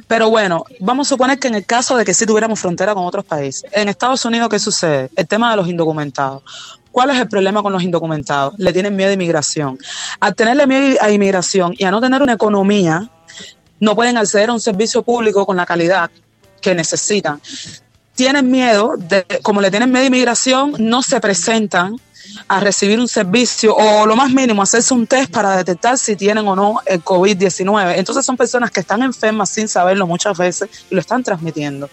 [0.08, 3.06] Pero bueno, vamos a suponer que en el caso de que sí tuviéramos frontera con
[3.06, 5.10] otros países, en Estados Unidos, ¿qué sucede?
[5.16, 6.44] El tema de los indocumentados.
[6.92, 8.56] ¿Cuál es el problema con los indocumentados?
[8.58, 9.78] Le tienen miedo a inmigración.
[10.20, 13.10] Al tenerle miedo a inmigración y a no tener una economía,
[13.80, 16.10] no pueden acceder a un servicio público con la calidad
[16.62, 17.40] que necesitan.
[18.16, 21.96] Tienen miedo, de, como le tienen miedo a inmigración, no se presentan
[22.48, 26.48] a recibir un servicio o lo más mínimo, hacerse un test para detectar si tienen
[26.48, 27.94] o no el COVID-19.
[27.98, 31.90] Entonces son personas que están enfermas sin saberlo muchas veces y lo están transmitiendo.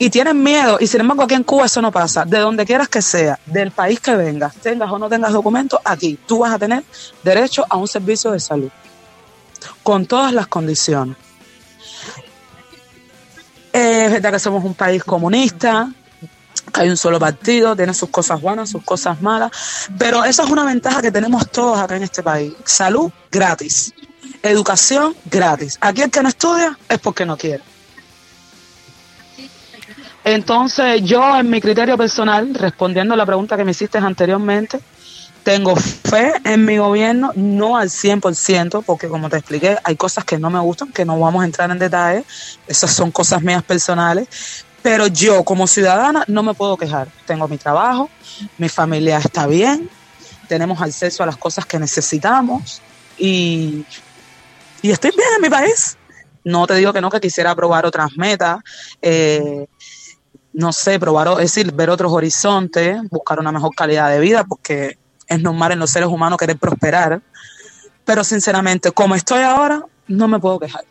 [0.00, 2.24] Y tienen miedo, y sin embargo aquí en Cuba eso no pasa.
[2.24, 6.18] De donde quieras que sea, del país que vengas, tengas o no tengas documentos, aquí
[6.26, 6.84] tú vas a tener
[7.24, 8.70] derecho a un servicio de salud,
[9.82, 11.16] con todas las condiciones.
[13.72, 15.92] Es verdad que somos un país comunista,
[16.78, 19.50] hay un solo partido, tiene sus cosas buenas, sus cosas malas,
[19.98, 22.52] pero esa es una ventaja que tenemos todos acá en este país.
[22.64, 23.92] Salud gratis,
[24.42, 25.76] educación gratis.
[25.80, 27.62] Aquí el que no estudia es porque no quiere.
[30.24, 34.78] Entonces, yo en mi criterio personal, respondiendo a la pregunta que me hiciste anteriormente,
[35.42, 40.38] tengo fe en mi gobierno, no al 100%, porque como te expliqué, hay cosas que
[40.38, 42.24] no me gustan, que no vamos a entrar en detalle,
[42.66, 44.28] esas son cosas mías personales,
[44.88, 47.08] pero yo como ciudadana no me puedo quejar.
[47.26, 48.08] Tengo mi trabajo,
[48.56, 49.90] mi familia está bien,
[50.48, 52.80] tenemos acceso a las cosas que necesitamos
[53.18, 53.84] y,
[54.82, 55.98] estoy bien en mi país.
[56.42, 58.60] No te digo que no, que quisiera probar otras metas,
[59.02, 59.66] eh,
[60.54, 64.96] no sé, probar, es decir, ver otros horizontes, buscar una mejor calidad de vida, porque
[65.26, 67.20] es normal en los seres humanos querer prosperar.
[68.06, 70.86] Pero sinceramente, como estoy ahora, no me puedo quejar.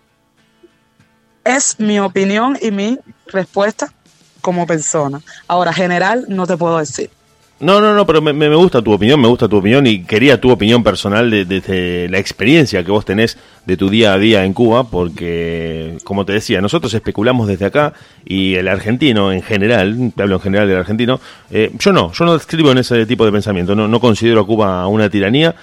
[1.47, 3.93] Es mi opinión y mi respuesta
[4.41, 5.21] como persona.
[5.47, 7.09] Ahora, general, no te puedo decir.
[7.61, 10.51] No, no, no, pero me, gusta tu opinión, me gusta tu opinión y quería tu
[10.51, 14.83] opinión personal de, la experiencia que vos tenés de tu día a día en Cuba,
[14.91, 17.93] porque, como te decía, nosotros especulamos desde acá
[18.25, 22.25] y el argentino en general, te hablo en general del argentino, eh, yo no, yo
[22.25, 25.55] no escribo en ese tipo de pensamiento, no, no considero a Cuba una tiranía,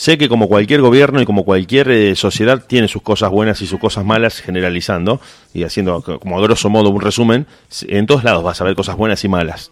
[0.00, 3.66] Sé que como cualquier gobierno y como cualquier eh, sociedad tiene sus cosas buenas y
[3.66, 5.20] sus cosas malas, generalizando
[5.52, 7.46] y haciendo como a grosso modo un resumen,
[7.82, 9.70] en todos lados vas a ver cosas buenas y malas.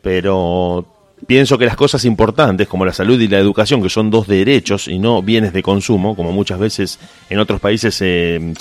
[0.00, 0.86] Pero
[1.26, 4.88] pienso que las cosas importantes como la salud y la educación, que son dos derechos
[4.88, 8.54] y no bienes de consumo, como muchas veces en otros países se,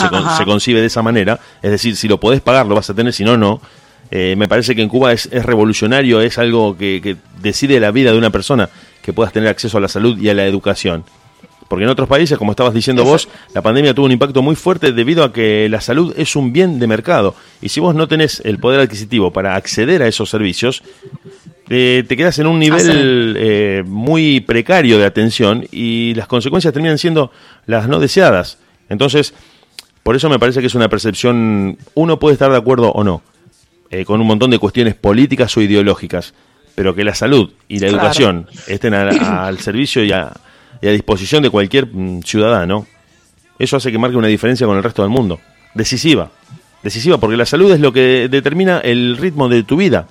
[0.43, 3.23] concibe de esa manera, es decir, si lo podés pagar lo vas a tener, si
[3.23, 3.61] no, no.
[4.11, 8.11] Eh, me parece que en Cuba es, revolucionario, es algo que, que decide la vida
[8.11, 8.69] de una persona
[9.03, 11.03] que puedas tener acceso a la salud y a la educación.
[11.67, 14.91] Porque en otros países, como estabas diciendo vos, la pandemia tuvo un impacto muy fuerte
[14.91, 17.35] debido a que la salud es un bien de mercado.
[17.61, 20.83] Y si vos no tenés el poder adquisitivo para acceder a esos servicios,
[21.69, 26.97] eh, te quedas en un nivel eh, muy precario de atención y las consecuencias terminan
[26.97, 27.31] siendo
[27.65, 28.59] las no deseadas.
[28.89, 29.33] Entonces,
[30.03, 33.23] por eso me parece que es una percepción, uno puede estar de acuerdo o no,
[33.89, 36.33] eh, con un montón de cuestiones políticas o ideológicas
[36.75, 37.97] pero que la salud y la Claro.
[38.03, 40.31] educación estén a- al servicio y a,
[40.81, 42.87] y a disposición de cualquier mm, ciudadano,
[43.59, 45.39] eso hace que marque una diferencia con el resto del mundo.
[45.73, 46.29] Decisiva.
[46.81, 50.07] Decisiva, porque la salud es lo que determina el ritmo de tu vida.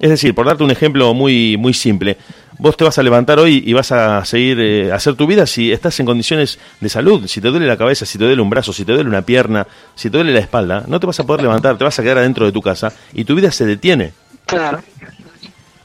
[0.00, 2.16] Es decir, por darte un ejemplo muy, muy simple,
[2.58, 5.46] vos te vas a levantar hoy y vas a seguir eh, a hacer tu vida
[5.46, 8.48] si estás en condiciones de salud, si te duele la cabeza, si te duele un
[8.48, 11.24] brazo, si te duele una pierna, si te duele la espalda, no te vas a
[11.26, 14.12] poder levantar, te vas a quedar adentro de tu casa y tu vida se detiene.
[14.46, 14.80] Claro.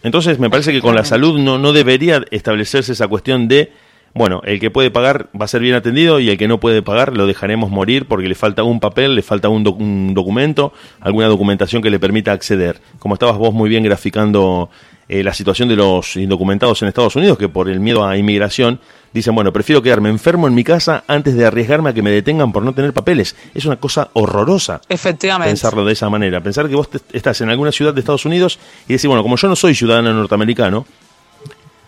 [0.05, 3.71] Entonces me parece que con la salud no, no debería establecerse esa cuestión de,
[4.13, 6.83] bueno, el que puede pagar va a ser bien atendido y el que no puede
[6.83, 10.73] pagar lo dejaremos morir porque le falta un papel, le falta un, doc- un documento,
[11.01, 12.79] alguna documentación que le permita acceder.
[12.99, 14.69] Como estabas vos muy bien graficando
[15.07, 18.79] eh, la situación de los indocumentados en Estados Unidos, que por el miedo a inmigración
[19.13, 22.51] dicen, bueno, prefiero quedarme enfermo en mi casa antes de arriesgarme a que me detengan
[22.51, 23.35] por no tener papeles.
[23.53, 25.51] Es una cosa horrorosa Efectivamente.
[25.51, 26.41] pensarlo de esa manera.
[26.41, 29.37] Pensar que vos te- estás en alguna ciudad de Estados Unidos y decir, bueno, como
[29.37, 30.85] yo no soy ciudadano norteamericano,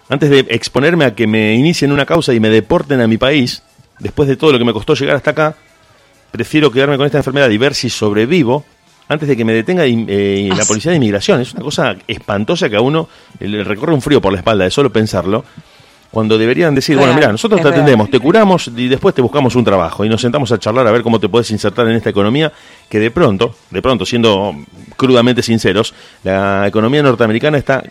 [0.10, 3.62] antes de exponerme a que me inicien una causa y me deporten a mi país,
[4.00, 5.56] después de todo lo que me costó llegar hasta acá,
[6.32, 8.64] prefiero quedarme con esta enfermedad y ver si sobrevivo
[9.10, 11.42] antes de que me detenga eh, la policía de inmigración.
[11.42, 13.08] Es una cosa espantosa que a uno
[13.40, 15.44] le recorre un frío por la espalda de solo pensarlo.
[16.10, 17.74] Cuando deberían decir, bueno, mira, nosotros te real.
[17.82, 20.92] atendemos, te curamos y después te buscamos un trabajo y nos sentamos a charlar a
[20.92, 22.52] ver cómo te puedes insertar en esta economía
[22.90, 24.56] que de pronto, de pronto, siendo
[24.96, 25.94] crudamente sinceros,
[26.24, 27.84] la economía norteamericana está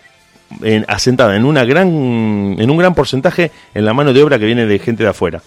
[0.63, 1.89] en- asentada en una gran
[2.59, 5.43] en un gran porcentaje en la mano de obra que viene de gente de afuera.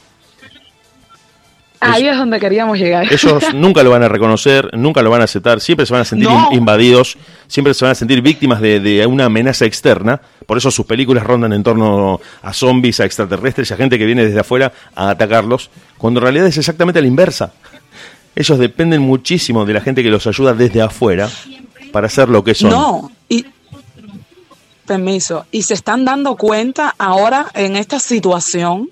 [1.81, 3.11] Ahí es donde queríamos llegar.
[3.11, 6.05] Ellos nunca lo van a reconocer, nunca lo van a aceptar, siempre se van a
[6.05, 6.49] sentir No.
[6.51, 10.19] invadidos, siempre se van a sentir víctimas de, de una amenaza externa.
[10.45, 14.25] Por eso sus películas rondan en torno a zombies, a extraterrestres, a gente que viene
[14.25, 17.53] desde afuera a atacarlos, cuando en realidad es exactamente la inversa.
[18.35, 21.29] Ellos dependen muchísimo de la gente que los ayuda desde afuera
[21.91, 22.69] para ser lo que son.
[22.71, 23.45] No, y
[24.85, 28.89] permiso, y se están dando cuenta ahora en esta situación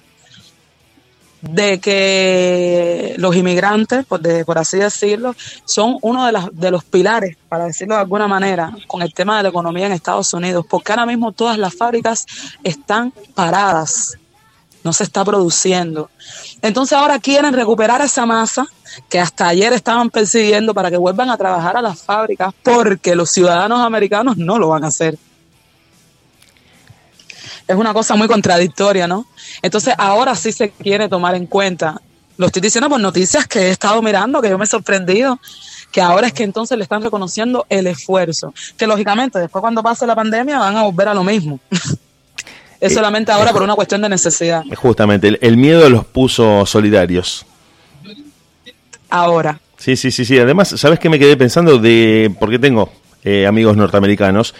[1.41, 6.83] de que los inmigrantes, por, de- por así decirlo, son uno de, las, de los
[6.83, 10.65] pilares, para decirlo de alguna manera, con el tema de la economía en Estados Unidos,
[10.69, 12.25] porque ahora mismo todas las fábricas
[12.63, 14.17] están paradas,
[14.83, 16.09] no se está produciendo.
[16.61, 18.65] Entonces ahora quieren recuperar esa masa
[19.09, 23.29] que hasta ayer estaban persiguiendo para que vuelvan a trabajar a las fábricas, porque los
[23.29, 25.17] ciudadanos americanos no lo van a hacer.
[27.67, 29.25] Es una cosa muy contradictoria, ¿no?
[29.61, 32.01] Entonces ahora sí se quiere tomar en cuenta.
[32.37, 35.39] Lo estoy diciendo por noticias que he estado mirando, que yo me he sorprendido,
[35.91, 38.53] que ahora es que entonces le están reconociendo el esfuerzo.
[38.77, 41.59] Que lógicamente después cuando pase la pandemia van a volver a lo mismo.
[42.79, 44.63] es solamente ahora por una cuestión de necesidad.
[44.75, 47.45] Justamente, el, el miedo los puso solidarios.
[49.09, 49.59] Ahora.
[49.77, 50.37] Sí, sí, sí, sí.
[50.37, 52.91] Además, ¿sabes qué me quedé pensando de porque tengo
[53.23, 54.53] eh, amigos norteamericanos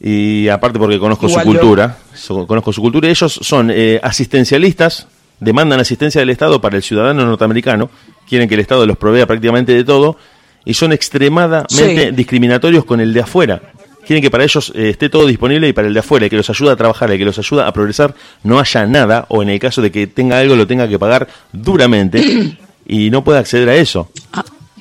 [0.00, 1.58] y aparte porque conozco Igual su yo.
[1.60, 1.98] cultura,
[2.46, 3.08] conozco su cultura.
[3.08, 5.06] Ellos son eh, asistencialistas,
[5.40, 7.90] demandan asistencia del Estado para el ciudadano norteamericano,
[8.28, 10.16] quieren que el Estado los provea prácticamente de todo
[10.64, 12.14] y son extremadamente Sí.
[12.14, 13.60] discriminatorios con el de afuera.
[14.06, 16.36] Quieren que para ellos eh, esté todo disponible y para el de afuera, el que
[16.36, 19.48] los ayuda a trabajar, el que los ayuda a progresar, no haya nada o en
[19.48, 22.22] el caso de que tenga algo lo tenga que pagar duramente
[22.86, 24.10] y no pueda acceder a eso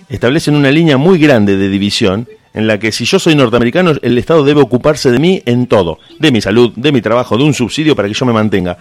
[0.10, 4.18] establecen una línea muy grande de división en la que si yo soy norteamericano, el
[4.18, 7.54] Estado debe ocuparse de mí en todo, de mi salud, de mi trabajo, de un
[7.54, 8.78] subsidio para que yo me mantenga.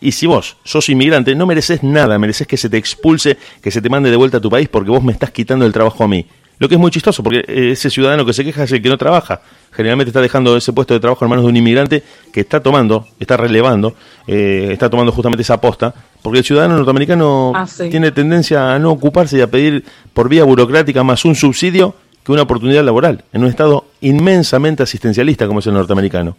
[0.00, 3.80] Y si vos sos inmigrante, no mereces nada, mereces que se te expulse, que se
[3.80, 6.08] te mande de vuelta a tu país porque vos me estás quitando el trabajo a
[6.08, 6.26] mí.
[6.58, 8.88] Lo que es muy chistoso, porque eh, ese ciudadano que se queja es el que
[8.88, 9.40] no trabaja.
[9.72, 13.08] Generalmente está dejando ese puesto de trabajo en manos de un inmigrante que está tomando,
[13.18, 13.94] está relevando,
[14.28, 17.88] eh, está tomando justamente esa posta, porque el ciudadano norteamericano Ah, sí.
[17.90, 22.32] tiene tendencia a no ocuparse y a pedir por vía burocrática más un subsidio que
[22.32, 26.36] una oportunidad laboral, en un estado inmensamente asistencialista como es el norteamericano.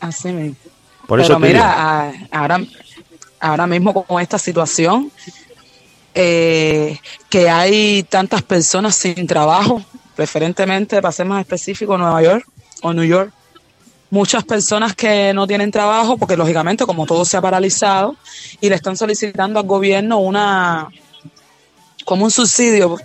[0.00, 0.56] Así mismo.
[1.06, 2.60] Por Pero eso mira, a- ahora,
[3.40, 5.10] ahora mismo con esta situación,
[6.14, 6.98] eh,
[7.28, 9.82] que hay tantas personas sin trabajo,
[10.16, 12.46] preferentemente, para ser más específico, Nueva York
[12.82, 13.32] o New York,
[14.10, 18.16] muchas personas que no tienen trabajo, porque lógicamente como todo se ha paralizado,
[18.60, 20.88] y le están solicitando al gobierno una
[22.04, 22.96] como un subsidio,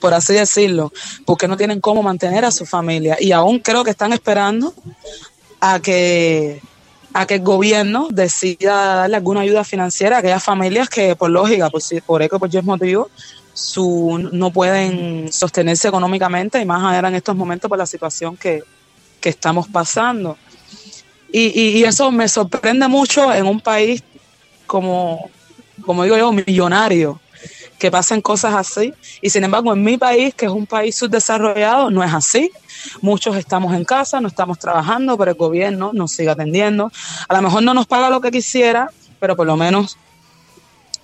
[0.00, 0.92] por, así decirlo,
[1.24, 3.16] porque no tienen cómo mantener a su familia.
[3.20, 4.74] Y aún creo que están esperando
[5.60, 6.60] a que
[7.12, 11.70] a que el gobierno decida darle alguna ayuda financiera a aquellas familias que por lógica,
[11.70, 13.08] por, por eco, por Y motivo,
[13.54, 18.62] su, no pueden sostenerse económicamente y más ahora en estos momentos por la situación que,
[19.18, 20.36] que estamos pasando.
[21.32, 24.02] Y, y, y eso me sorprende mucho en un país
[24.66, 25.30] como,
[25.86, 27.18] como digo yo, millonario,
[27.78, 28.94] que pasen cosas así.
[29.20, 32.50] Y sin embargo, en mi país, que es un país subdesarrollado, no es así.
[33.00, 36.90] Muchos estamos en casa, no estamos trabajando, pero el gobierno nos sigue atendiendo.
[37.28, 39.98] A lo mejor no nos paga lo que quisiera, pero por lo menos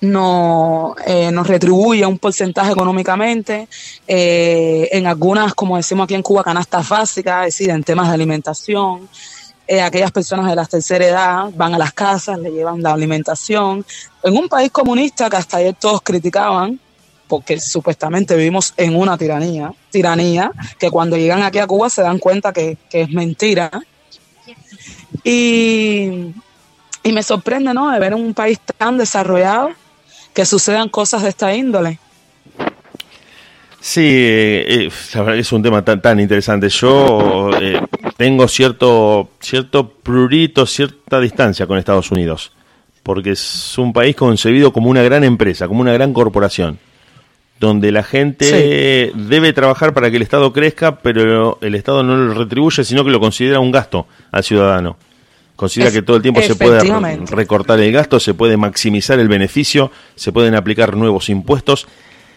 [0.03, 3.69] no, eh, nos retribuye un porcentaje económicamente.
[4.07, 8.15] Eh, en algunas, como decimos aquí en Cuba, canastas básicas, es decir, en temas de
[8.15, 9.09] alimentación.
[9.73, 13.83] Eh, aquellas personas de la tercera edad van a las casas, le llevan la alimentación.
[14.23, 16.79] En un país comunista que hasta ayer todos criticaban,
[17.27, 22.19] porque supuestamente vivimos en una tiranía, tiranía, que cuando llegan aquí a Cuba se dan
[22.19, 23.71] cuenta que, que es mentira.
[25.25, 26.35] Y,
[27.03, 29.71] y me sorprende, ¿no?, de ver un país tan desarrollado
[30.35, 31.99] que sucedan cosas de esta índole.
[33.81, 36.69] Sí, eh, eh es un tema tan, tan interesante.
[36.69, 37.51] Yo
[38.17, 42.53] tengo cierto, cierto prurito, cierta distancia con Estados Unidos,
[43.03, 46.79] porque es un país concebido como una gran empresa, como una gran corporación,
[47.59, 52.35] donde la gente debe trabajar para que el Estado crezca, pero el Estado no lo
[52.35, 54.97] retribuye, sino que lo considera un gasto al ciudadano.
[55.55, 56.81] Considera que todo el tiempo se puede
[57.27, 61.87] recortar el gasto, se puede maximizar el beneficio, se pueden aplicar nuevos impuestos.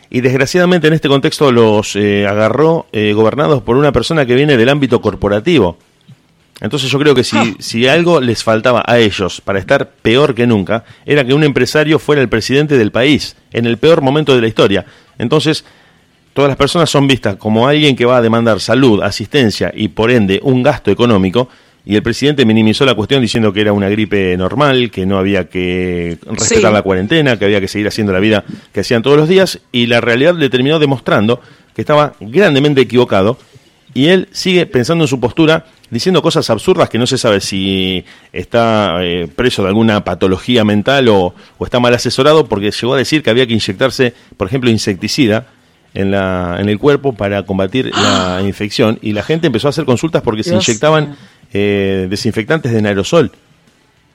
[0.10, 4.58] Y desgraciadamente en este contexto los eh, agarró eh, gobernados por una persona que viene
[4.58, 5.78] del ámbito corporativo.
[6.62, 7.54] Entonces yo creo que si, ah.
[7.60, 12.00] si algo les faltaba a ellos para estar peor que nunca, era que un empresario
[12.00, 14.86] fuera el presidente del país, en el peor momento de la historia.
[15.18, 15.66] Entonces,
[16.34, 20.12] todas las personas son vistas como alguien que va a demandar salud, asistencia y por
[20.12, 21.50] ende un gasto económico,
[21.86, 25.48] y el presidente minimizó la cuestión diciendo que era una gripe normal, que no había
[25.48, 29.30] que respetar la cuarentena, que había que seguir haciendo la vida que hacían todos los
[29.30, 31.42] días, y la realidad le terminó demostrando
[31.76, 33.38] que estaba grandemente equivocado,
[33.94, 38.04] y él sigue pensando en su postura, diciendo cosas absurdas que no se sabe si
[38.34, 42.98] está eh, preso de alguna patología mental o, o está mal asesorado, porque llegó a
[42.98, 45.48] decir que había que inyectarse, por ejemplo, insecticida,
[45.96, 49.86] en, la, en el cuerpo para combatir la infección y la gente empezó a hacer
[49.86, 51.16] consultas porque se inyectaban
[51.58, 53.32] eh, desinfectantes de aerosol.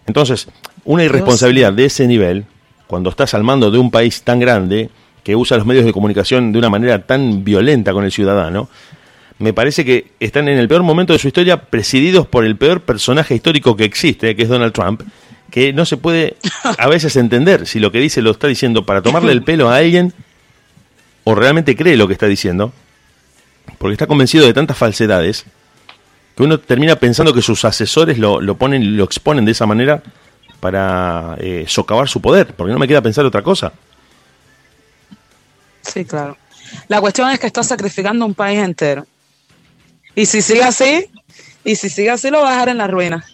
[0.07, 0.47] Entonces,
[0.85, 2.45] una irresponsabilidad de ese nivel,
[2.87, 4.91] cuando estás al mando de un país tan grande,
[5.25, 8.69] que usa los medios de comunicación de una manera tan violenta con el ciudadano,
[9.39, 12.83] me parece que están en el peor momento de su historia presididos por el peor
[12.83, 15.01] personaje histórico que existe, que es Donald Trump,
[15.51, 16.37] que no se puede
[16.79, 19.77] a veces entender si lo que dice lo está diciendo para tomarle el pelo a
[19.77, 20.13] alguien
[21.25, 22.75] o realmente cree lo que está diciendo,
[23.79, 25.47] porque está convencido de tantas falsedades
[26.37, 30.03] que uno termina pensando que sus asesores lo, lo ponen, lo exponen de esa manera
[30.61, 33.73] para eh, socavar su poder, porque no me queda pensar otra cosa.
[35.83, 36.37] Sí, claro.
[36.89, 39.07] La cuestión es que está sacrificando un país entero.
[40.15, 41.07] Y si sigue así,
[41.65, 43.25] y si sigue así, lo va a dejar en la ruina.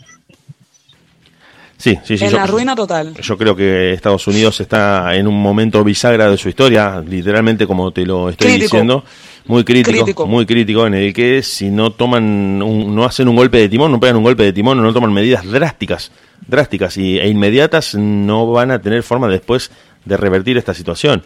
[1.79, 2.25] Sí, sí, sí.
[2.25, 3.15] En la ruina total.
[3.21, 7.91] Yo creo que Estados Unidos está en un momento bisagra de su historia, literalmente como
[7.93, 9.05] te lo estoy diciendo
[9.47, 13.69] muy crítico, muy crítico en el que si no toman no hacen un golpe de
[13.69, 16.11] timón, no pegan un golpe de timón, no toman medidas drásticas,
[16.47, 19.71] drásticas y, e inmediatas, no van a tener forma después
[20.05, 21.23] de revertir esta situación.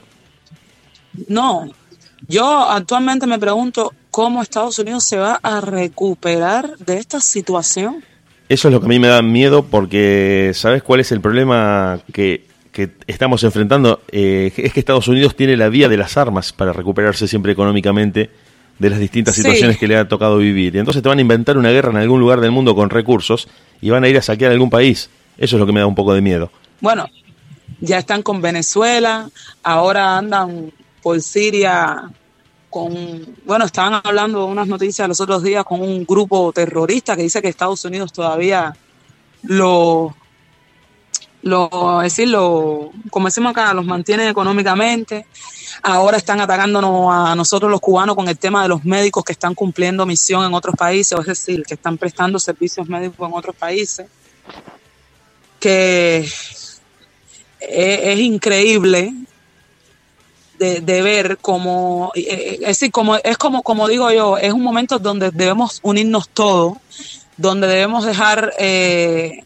[1.28, 1.68] No,
[2.28, 8.04] yo actualmente me pregunto cómo Estados Unidos se va a recuperar de esta situación.
[8.48, 12.00] Eso es lo que a mí me da miedo porque ¿sabes cuál es el problema
[12.12, 12.49] que
[12.80, 16.72] que estamos enfrentando eh, es que Estados Unidos tiene la vía de las armas para
[16.72, 18.30] recuperarse siempre económicamente
[18.78, 20.74] de las distintas situaciones que le ha tocado vivir.
[20.74, 23.48] Y entonces te van a inventar una guerra en algún lugar del mundo con recursos
[23.82, 25.10] y van a ir a saquear algún país.
[25.36, 26.50] Eso es lo que me da un poco de miedo.
[26.80, 27.06] Bueno,
[27.80, 29.28] ya están con Venezuela,
[29.62, 30.72] ahora andan
[31.02, 32.10] por Siria
[32.70, 37.22] con, bueno, estaban hablando de unas noticias los otros días con un grupo terrorista que
[37.22, 38.74] dice que Estados Unidos todavía
[39.42, 40.14] lo
[41.42, 45.26] lo, decirlo, como decimos acá, los mantienen económicamente.
[45.82, 49.54] Ahora están atacándonos a nosotros los cubanos con el tema de los médicos que están
[49.54, 54.06] cumpliendo misión en otros países, es decir, que están prestando servicios médicos en otros países.
[55.58, 56.28] Que
[57.60, 59.14] es, increíble
[60.58, 64.62] de, ver cómo, eh, eh, es decir, como, es como, como digo yo, es un
[64.62, 66.76] momento donde debemos unirnos todos,
[67.36, 69.44] donde debemos dejar eh,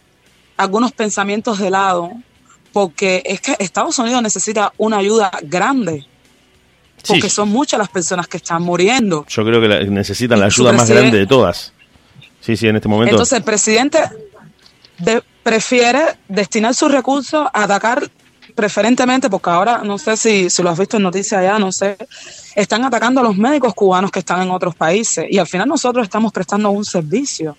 [0.57, 2.12] algunos pensamientos de lado,
[2.72, 6.07] porque es que Estados Unidos necesita una ayuda grande.
[7.07, 9.26] Porque son muchas las personas que están muriendo.
[9.28, 11.72] Yo creo que necesitan la ayuda más grande de todas.
[12.40, 13.11] Sí, sí, en este momento.
[13.11, 13.98] Entonces el presidente
[15.42, 18.11] prefiere destinar sus recursos a atacar
[18.55, 21.96] preferentemente, porque ahora no sé si, si lo has visto en noticias allá, no sé,
[22.55, 26.05] están atacando a los médicos cubanos que están en otros países y al final nosotros
[26.05, 27.57] estamos prestando un servicio.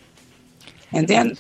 [0.91, 1.39] ¿Entiendes?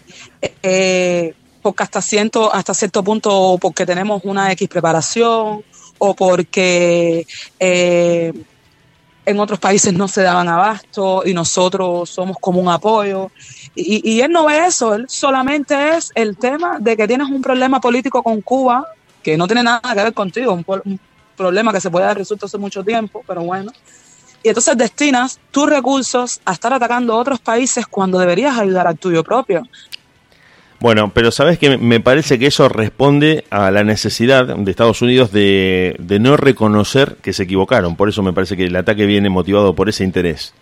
[0.61, 1.33] Eh,
[1.65, 5.63] porque hasta cierto, hasta cierto punto, porque tenemos una X preparación,
[5.97, 7.25] o porque
[7.59, 8.31] eh,
[9.25, 13.31] en otros países no se daban abasto y nosotros somos como un apoyo.
[13.73, 17.81] Y, él no ve eso, él solamente es el tema de que tienes un problema
[17.81, 18.85] político con Cuba,
[19.23, 20.99] que no tiene nada que ver contigo, un,
[21.35, 23.71] problema que se puede dar resuelto hace mucho tiempo, pero bueno.
[24.43, 28.99] Y entonces destinas tus recursos a estar atacando a otros países cuando deberías ayudar al
[28.99, 29.63] tuyo propio.
[30.79, 35.31] Bueno, pero sabes que me parece que eso responde a la necesidad de Estados Unidos
[35.31, 37.95] de, de, no reconocer que se equivocaron.
[37.95, 40.53] Por eso me parece que el ataque viene motivado por ese interés.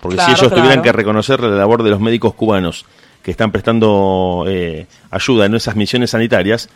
[0.00, 0.62] Porque claro, si ellos claro.
[0.62, 2.84] tuvieran que reconocer la labor de los médicos cubanos
[3.22, 6.68] que están prestando eh, ayuda en esas misiones sanitarias,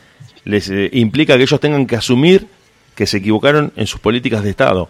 [0.45, 2.47] les eh, implica que ellos tengan que asumir
[2.95, 4.89] que se equivocaron en sus políticas de Estado.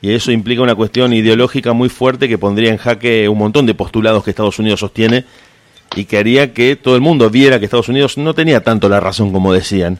[0.00, 3.74] Y eso implica una cuestión ideológica muy fuerte que pondría en jaque un montón de
[3.74, 5.24] postulados que Estados Unidos sostiene
[5.96, 9.00] y que haría que todo el mundo viera que Estados Unidos no tenía tanto la
[9.00, 9.98] razón como decían.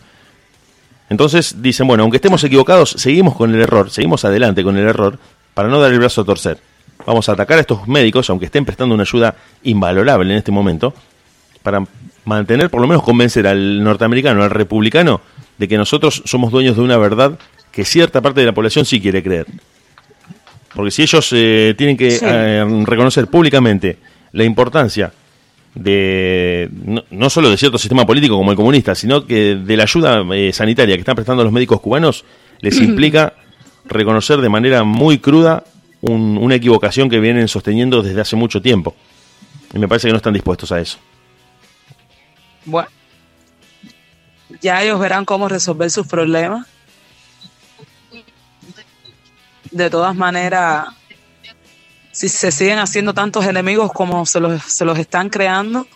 [1.11, 5.19] Entonces dicen, bueno, aunque estemos equivocados, seguimos con el error, seguimos adelante con el error
[5.53, 6.59] para no dar el brazo a torcer.
[7.07, 10.95] Vamos a atacar a estos médicos, aunque estén prestando una ayuda invalorable en este momento,
[11.63, 11.85] para
[12.25, 15.21] mantener, por lo menos convencer al norteamericano, al republicano,
[15.59, 17.39] de que nosotros somos dueños de una verdad
[17.71, 19.47] que cierta parte de la población sí quiere creer.
[20.75, 22.25] Porque si ellos eh, tienen que sí.
[22.27, 23.99] eh, reconocer públicamente
[24.33, 25.13] la importancia
[25.75, 29.83] de no, no, solo de cierto sistema político como el comunista, sino que de la
[29.85, 32.25] ayuda eh, sanitaria que están prestando los médicos cubanos,
[32.61, 33.35] les implica
[33.87, 35.65] reconocer de manera muy cruda
[36.01, 38.95] un, una equivocación que vienen sosteniendo desde hace mucho tiempo.
[39.73, 40.99] Y me parece que no están dispuestos a eso.
[42.65, 42.89] Bueno,
[44.61, 46.67] ya ellos verán cómo resolver sus problemas.
[49.71, 50.87] De todas maneras,
[52.15, 55.89] si se siguen haciendo tantos enemigos como se los, se los están creando,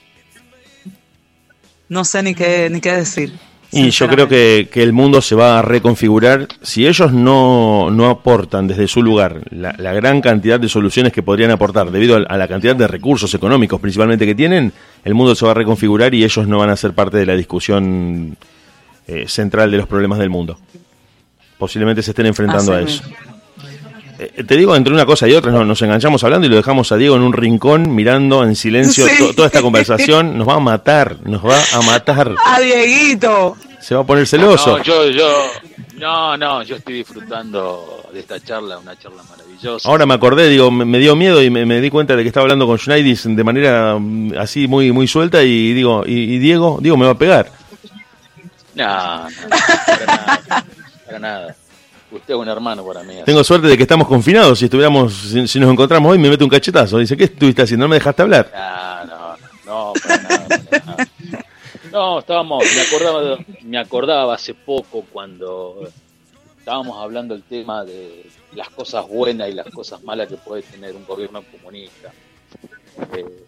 [1.88, 3.32] no sé ni qué, ni qué decir.
[3.70, 8.08] Y yo creo que, que, el mundo se va a reconfigurar si ellos no, no
[8.08, 12.36] aportan desde su lugar la, la, gran cantidad de soluciones que podrían aportar debido a
[12.36, 14.72] la cantidad de recursos económicos principalmente que tienen,
[15.04, 17.36] el mundo se va a reconfigurar y ellos no van a ser parte de la
[17.36, 18.38] discusión
[19.06, 20.58] eh, central de los problemas del mundo.
[21.58, 23.02] Posiblemente se estén enfrentando Así a eso.
[23.06, 23.38] Mismo.
[24.18, 26.90] Eh, te digo, entre una cosa y otra, no, nos enganchamos hablando y lo dejamos
[26.90, 29.18] a Diego en un rincón mirando en silencio sí.
[29.18, 30.36] to, toda esta conversación.
[30.36, 32.34] Nos va a matar, nos va a matar.
[32.44, 33.56] A Dieguito.
[33.80, 34.78] Se va a poner celoso.
[34.78, 35.28] No, yo, yo,
[35.98, 39.88] no, no, yo estoy disfrutando de esta charla, una charla maravillosa.
[39.88, 42.28] Ahora me acordé, digo, me, me dio miedo y me, me, di cuenta de que
[42.28, 46.38] estaba hablando con Schneidis de manera mm, así muy, muy suelta y digo, ¿y, y
[46.38, 46.78] Diego?
[46.80, 47.52] Diego me va a pegar.
[48.74, 49.36] No, no,
[49.86, 50.64] para nada,
[51.06, 51.56] para nada.
[52.11, 53.14] Usted es un hermano para mí.
[53.24, 54.59] Tengo suerte de que estamos confinados.
[54.59, 56.98] Si estuviéramos, si, si, nos encontramos hoy, me mete un cachetazo.
[56.98, 57.84] Dice, ¿qué estuviste haciendo?
[57.84, 58.50] ¿No me dejaste hablar?
[58.54, 59.36] No, no,
[59.66, 61.09] no, para nada, para nada.
[61.92, 65.88] No, estábamos, me acordaba, me acordaba hace poco cuando
[66.59, 70.94] estábamos hablando del tema de las cosas buenas y las cosas malas que puede tener
[70.94, 72.12] un gobierno comunista.
[73.14, 73.44] Eh,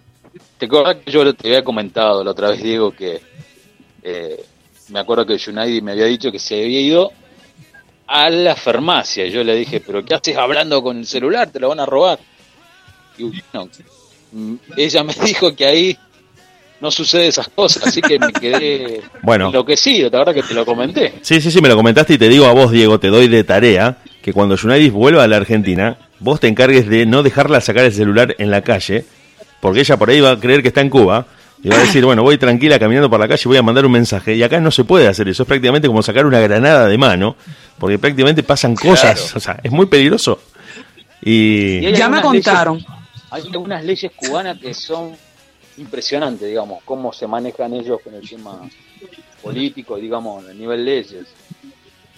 [0.58, 3.20] te acuerdas que yo te había comentado la otra vez, Diego, que
[4.02, 4.44] eh,
[4.88, 7.12] me acuerdo que Junaidi me había dicho que se había ido
[8.10, 9.26] a la farmacia.
[9.28, 11.48] Yo le dije, pero ¿qué haces hablando con el celular?
[11.50, 12.18] Te lo van a robar.
[13.16, 13.70] Y bueno,
[14.32, 15.98] mm, ella me dijo que ahí
[16.80, 19.46] no sucede esas cosas, así que me quedé bueno.
[19.46, 21.14] enloquecido, la verdad que te lo comenté.
[21.22, 23.44] Sí, sí, sí, me lo comentaste y te digo a vos, Diego, te doy de
[23.44, 27.84] tarea que cuando Junaidis vuelva a la Argentina, vos te encargues de no dejarla sacar
[27.84, 29.04] el celular en la calle,
[29.60, 31.26] porque ella por ahí va a creer que está en Cuba,
[31.62, 33.84] y va a decir, bueno, voy tranquila caminando por la calle y voy a mandar
[33.84, 34.34] un mensaje.
[34.34, 37.36] Y acá no se puede hacer eso, es prácticamente como sacar una granada de mano,
[37.78, 39.36] porque prácticamente pasan cosas, claro.
[39.36, 40.40] o sea, es muy peligroso.
[41.22, 42.76] Y, y ya me contaron.
[42.76, 42.90] Leyes,
[43.30, 45.12] hay algunas leyes cubanas que son
[45.76, 48.60] impresionantes, digamos, cómo se manejan ellos con el tema
[49.42, 51.26] político, digamos, a nivel leyes.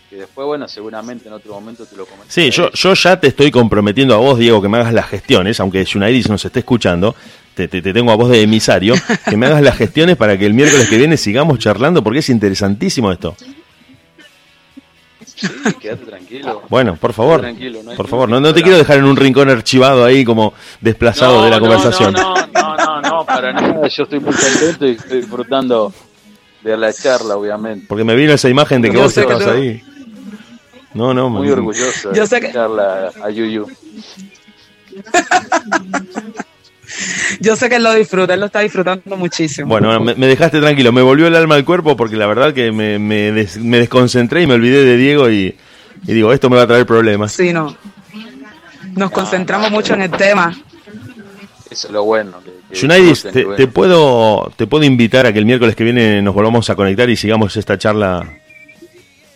[0.08, 2.30] Que después, bueno, seguramente en otro momento te lo comentaré.
[2.30, 5.58] Sí, yo, yo ya te estoy comprometiendo a vos, Diego, que me hagas las gestiones,
[5.58, 7.14] aunque Junaidis nos esté escuchando,
[7.54, 8.94] te, te, te, tengo a vos de emisario,
[9.28, 12.28] que me hagas las gestiones para que el miércoles que viene sigamos charlando, porque es
[12.28, 13.36] interesantísimo esto.
[15.24, 15.48] Sí,
[15.80, 16.62] quédate tranquilo.
[16.68, 19.50] Bueno, por favor, tranquilo, no por favor, no, no te quiero dejar en un rincón
[19.50, 22.12] archivado ahí como desplazado no, de la no, conversación.
[22.12, 23.88] No, no, no, no, para nada.
[23.88, 25.92] Yo estoy muy contento y estoy disfrutando
[26.62, 27.86] de la charla, obviamente.
[27.88, 29.82] Porque me vino esa imagen de que Yo vos estabas ahí.
[30.94, 31.58] No, no, muy man.
[31.58, 32.52] orgulloso Yo sé que...
[32.52, 33.66] charla a Yuyu.
[37.40, 39.68] Yo sé que él lo disfruta, él lo está disfrutando muchísimo.
[39.68, 42.72] Bueno, me, me, dejaste tranquilo, me volvió el alma al cuerpo porque la verdad que
[42.72, 45.56] me, me, des, me desconcentré y me olvidé de Diego y,
[46.06, 47.32] y, digo, esto me va a traer problemas.
[47.32, 47.76] Sí, no.
[48.94, 50.54] Nos concentramos mucho en el tema.
[51.70, 52.38] Eso es lo bueno.
[52.70, 56.68] Que, te, te, puedo, te puedo invitar a que el miércoles que viene nos volvamos
[56.70, 58.26] a conectar y sigamos esta charla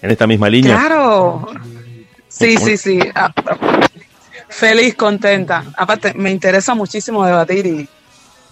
[0.02, 0.76] en esta misma línea.
[0.76, 1.48] Claro.
[2.28, 2.98] Sí, sí, sí.
[4.48, 5.64] Feliz, contenta.
[5.76, 7.88] Aparte, me interesa muchísimo debatir y,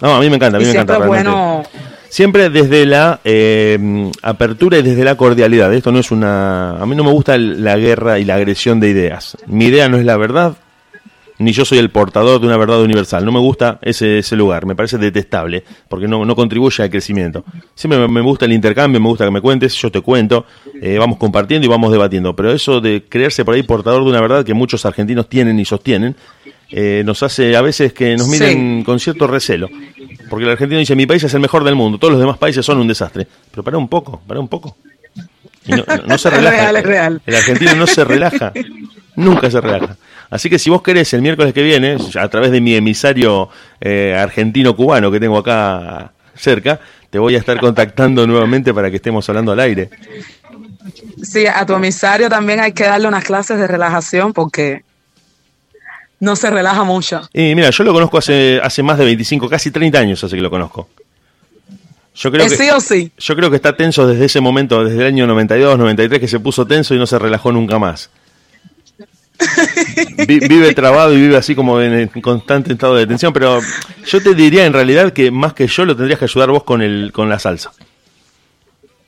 [0.01, 1.29] No, a mí me encanta, a mí me siempre encanta realmente.
[1.31, 1.63] bueno.
[2.09, 5.73] Siempre desde la eh, apertura y desde la cordialidad.
[5.73, 6.81] Esto no es una.
[6.81, 9.37] A mí no me gusta la guerra y la agresión de ideas.
[9.47, 10.55] Mi idea no es la verdad,
[11.37, 13.25] ni yo soy el portador de una verdad universal.
[13.25, 14.65] No me gusta ese, ese lugar.
[14.65, 17.43] Me parece detestable, porque no, no contribuye al crecimiento.
[17.73, 20.45] Siempre me, me gusta el intercambio, me gusta que me cuentes, yo te cuento,
[20.81, 22.35] eh, vamos compartiendo y vamos debatiendo.
[22.35, 25.65] Pero eso de creerse por ahí portador de una verdad que muchos argentinos tienen y
[25.65, 26.15] sostienen,
[26.71, 29.69] eh, nos hace a veces que nos miren con cierto recelo.
[30.29, 32.65] Porque el argentino dice, mi país es el mejor del mundo, todos los demás países
[32.65, 33.27] son un desastre.
[33.51, 34.75] Pero para un poco, para un poco.
[35.67, 36.57] Y no, no- no se Es relaja.
[36.57, 37.21] real, es real.
[37.25, 38.51] El argentino no se relaja,
[39.15, 39.97] nunca se relaja.
[40.29, 43.49] Así que si vos querés el miércoles que viene, a través de mi emisario
[43.79, 49.27] eh, argentino-cubano que tengo acá cerca, te voy a estar contactando nuevamente para que estemos
[49.29, 49.89] hablando al aire.
[51.23, 54.83] Sí, a tu emisario también hay que darle unas clases de relajación porque
[56.19, 57.27] no se relaja mucho.
[57.33, 60.41] Y mira, yo lo conozco hace, hace más de 25, casi 30 años hace que
[60.41, 60.89] lo conozco.
[62.15, 63.11] Yo creo ¿Es que, sí o sí?
[63.17, 66.39] Yo creo que está tenso desde ese momento, desde el año 92, 93, que se
[66.39, 68.09] puso tenso y no se relajó nunca más.
[70.27, 73.59] Vi- vive trabado y vive así como en, constante estado de tensión, pero
[74.05, 76.81] yo te diría en realidad que más que yo lo tendrías que ayudar vos con
[76.81, 77.71] el con la salsa.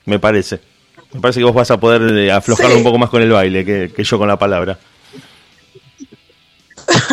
[0.04, 0.60] Me parece.
[1.12, 2.78] Me parece que vos vas a poder eh, aflojarlo Sí.
[2.78, 4.78] un poco más con el baile que, que yo con la palabra.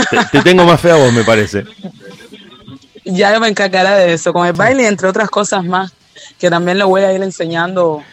[0.10, 1.66] Te, te tengo más fe a vos, me parece.
[3.04, 5.94] Ya me encargaré de eso, con el baile y entre otras cosas más,
[6.40, 8.04] que también lo voy a ir enseñando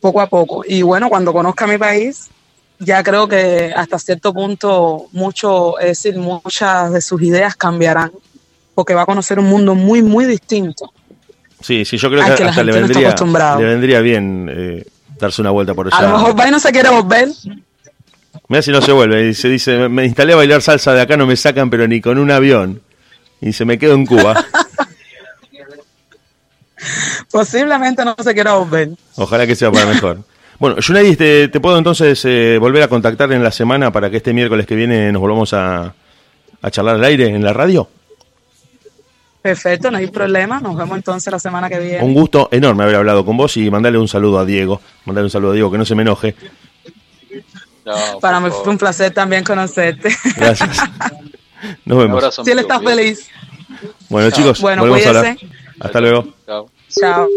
[0.00, 0.62] poco a poco.
[0.66, 2.28] Y bueno, cuando conozca mi país,
[2.80, 8.10] ya creo que hasta cierto punto mucho, es decir, muchas de sus ideas cambiarán,
[8.74, 10.92] porque va a conocer un mundo muy, muy distinto.
[11.60, 13.14] Sí, sí, yo creo que hasta le vendría,
[13.58, 14.84] le vendría bien eh,
[15.18, 15.98] darse una vuelta por allá.
[15.98, 17.28] A lo mejor va y no se quiere volver.
[18.48, 19.28] Mira si no se vuelve.
[19.28, 22.00] Y se dice, me instalé a bailar salsa de acá, no me sacan, pero ni
[22.00, 22.80] con un avión.
[23.42, 24.42] Y se me quedo en Cuba.
[27.30, 28.90] Posiblemente no se quiera volver.
[29.16, 30.24] Ojalá que sea para mejor.
[30.60, 34.18] Bueno, Junaidi, te, te puedo entonces eh, volver a contactar en la semana para que
[34.18, 35.94] este miércoles que viene nos volvamos a,
[36.62, 37.88] a charlar al aire en la radio.
[39.42, 40.60] Perfecto, no hay problema.
[40.60, 42.02] Nos vemos entonces la semana que viene.
[42.04, 44.82] Un gusto enorme haber hablado con vos y mandarle un saludo a Diego.
[45.06, 46.34] Mandarle un saludo a Diego, que no se me enoje.
[47.86, 50.14] No, Para mí fue un placer también conocerte.
[50.36, 50.76] Gracias.
[51.86, 52.16] Nos Un vemos.
[52.18, 53.28] abrazo, si él está feliz.
[54.10, 55.36] Bueno, chicos, Bueno, volvemos a hablar.
[55.38, 55.56] cuídense.
[55.80, 56.28] Hasta luego.
[56.46, 56.70] Chao.
[56.90, 57.28] Chao.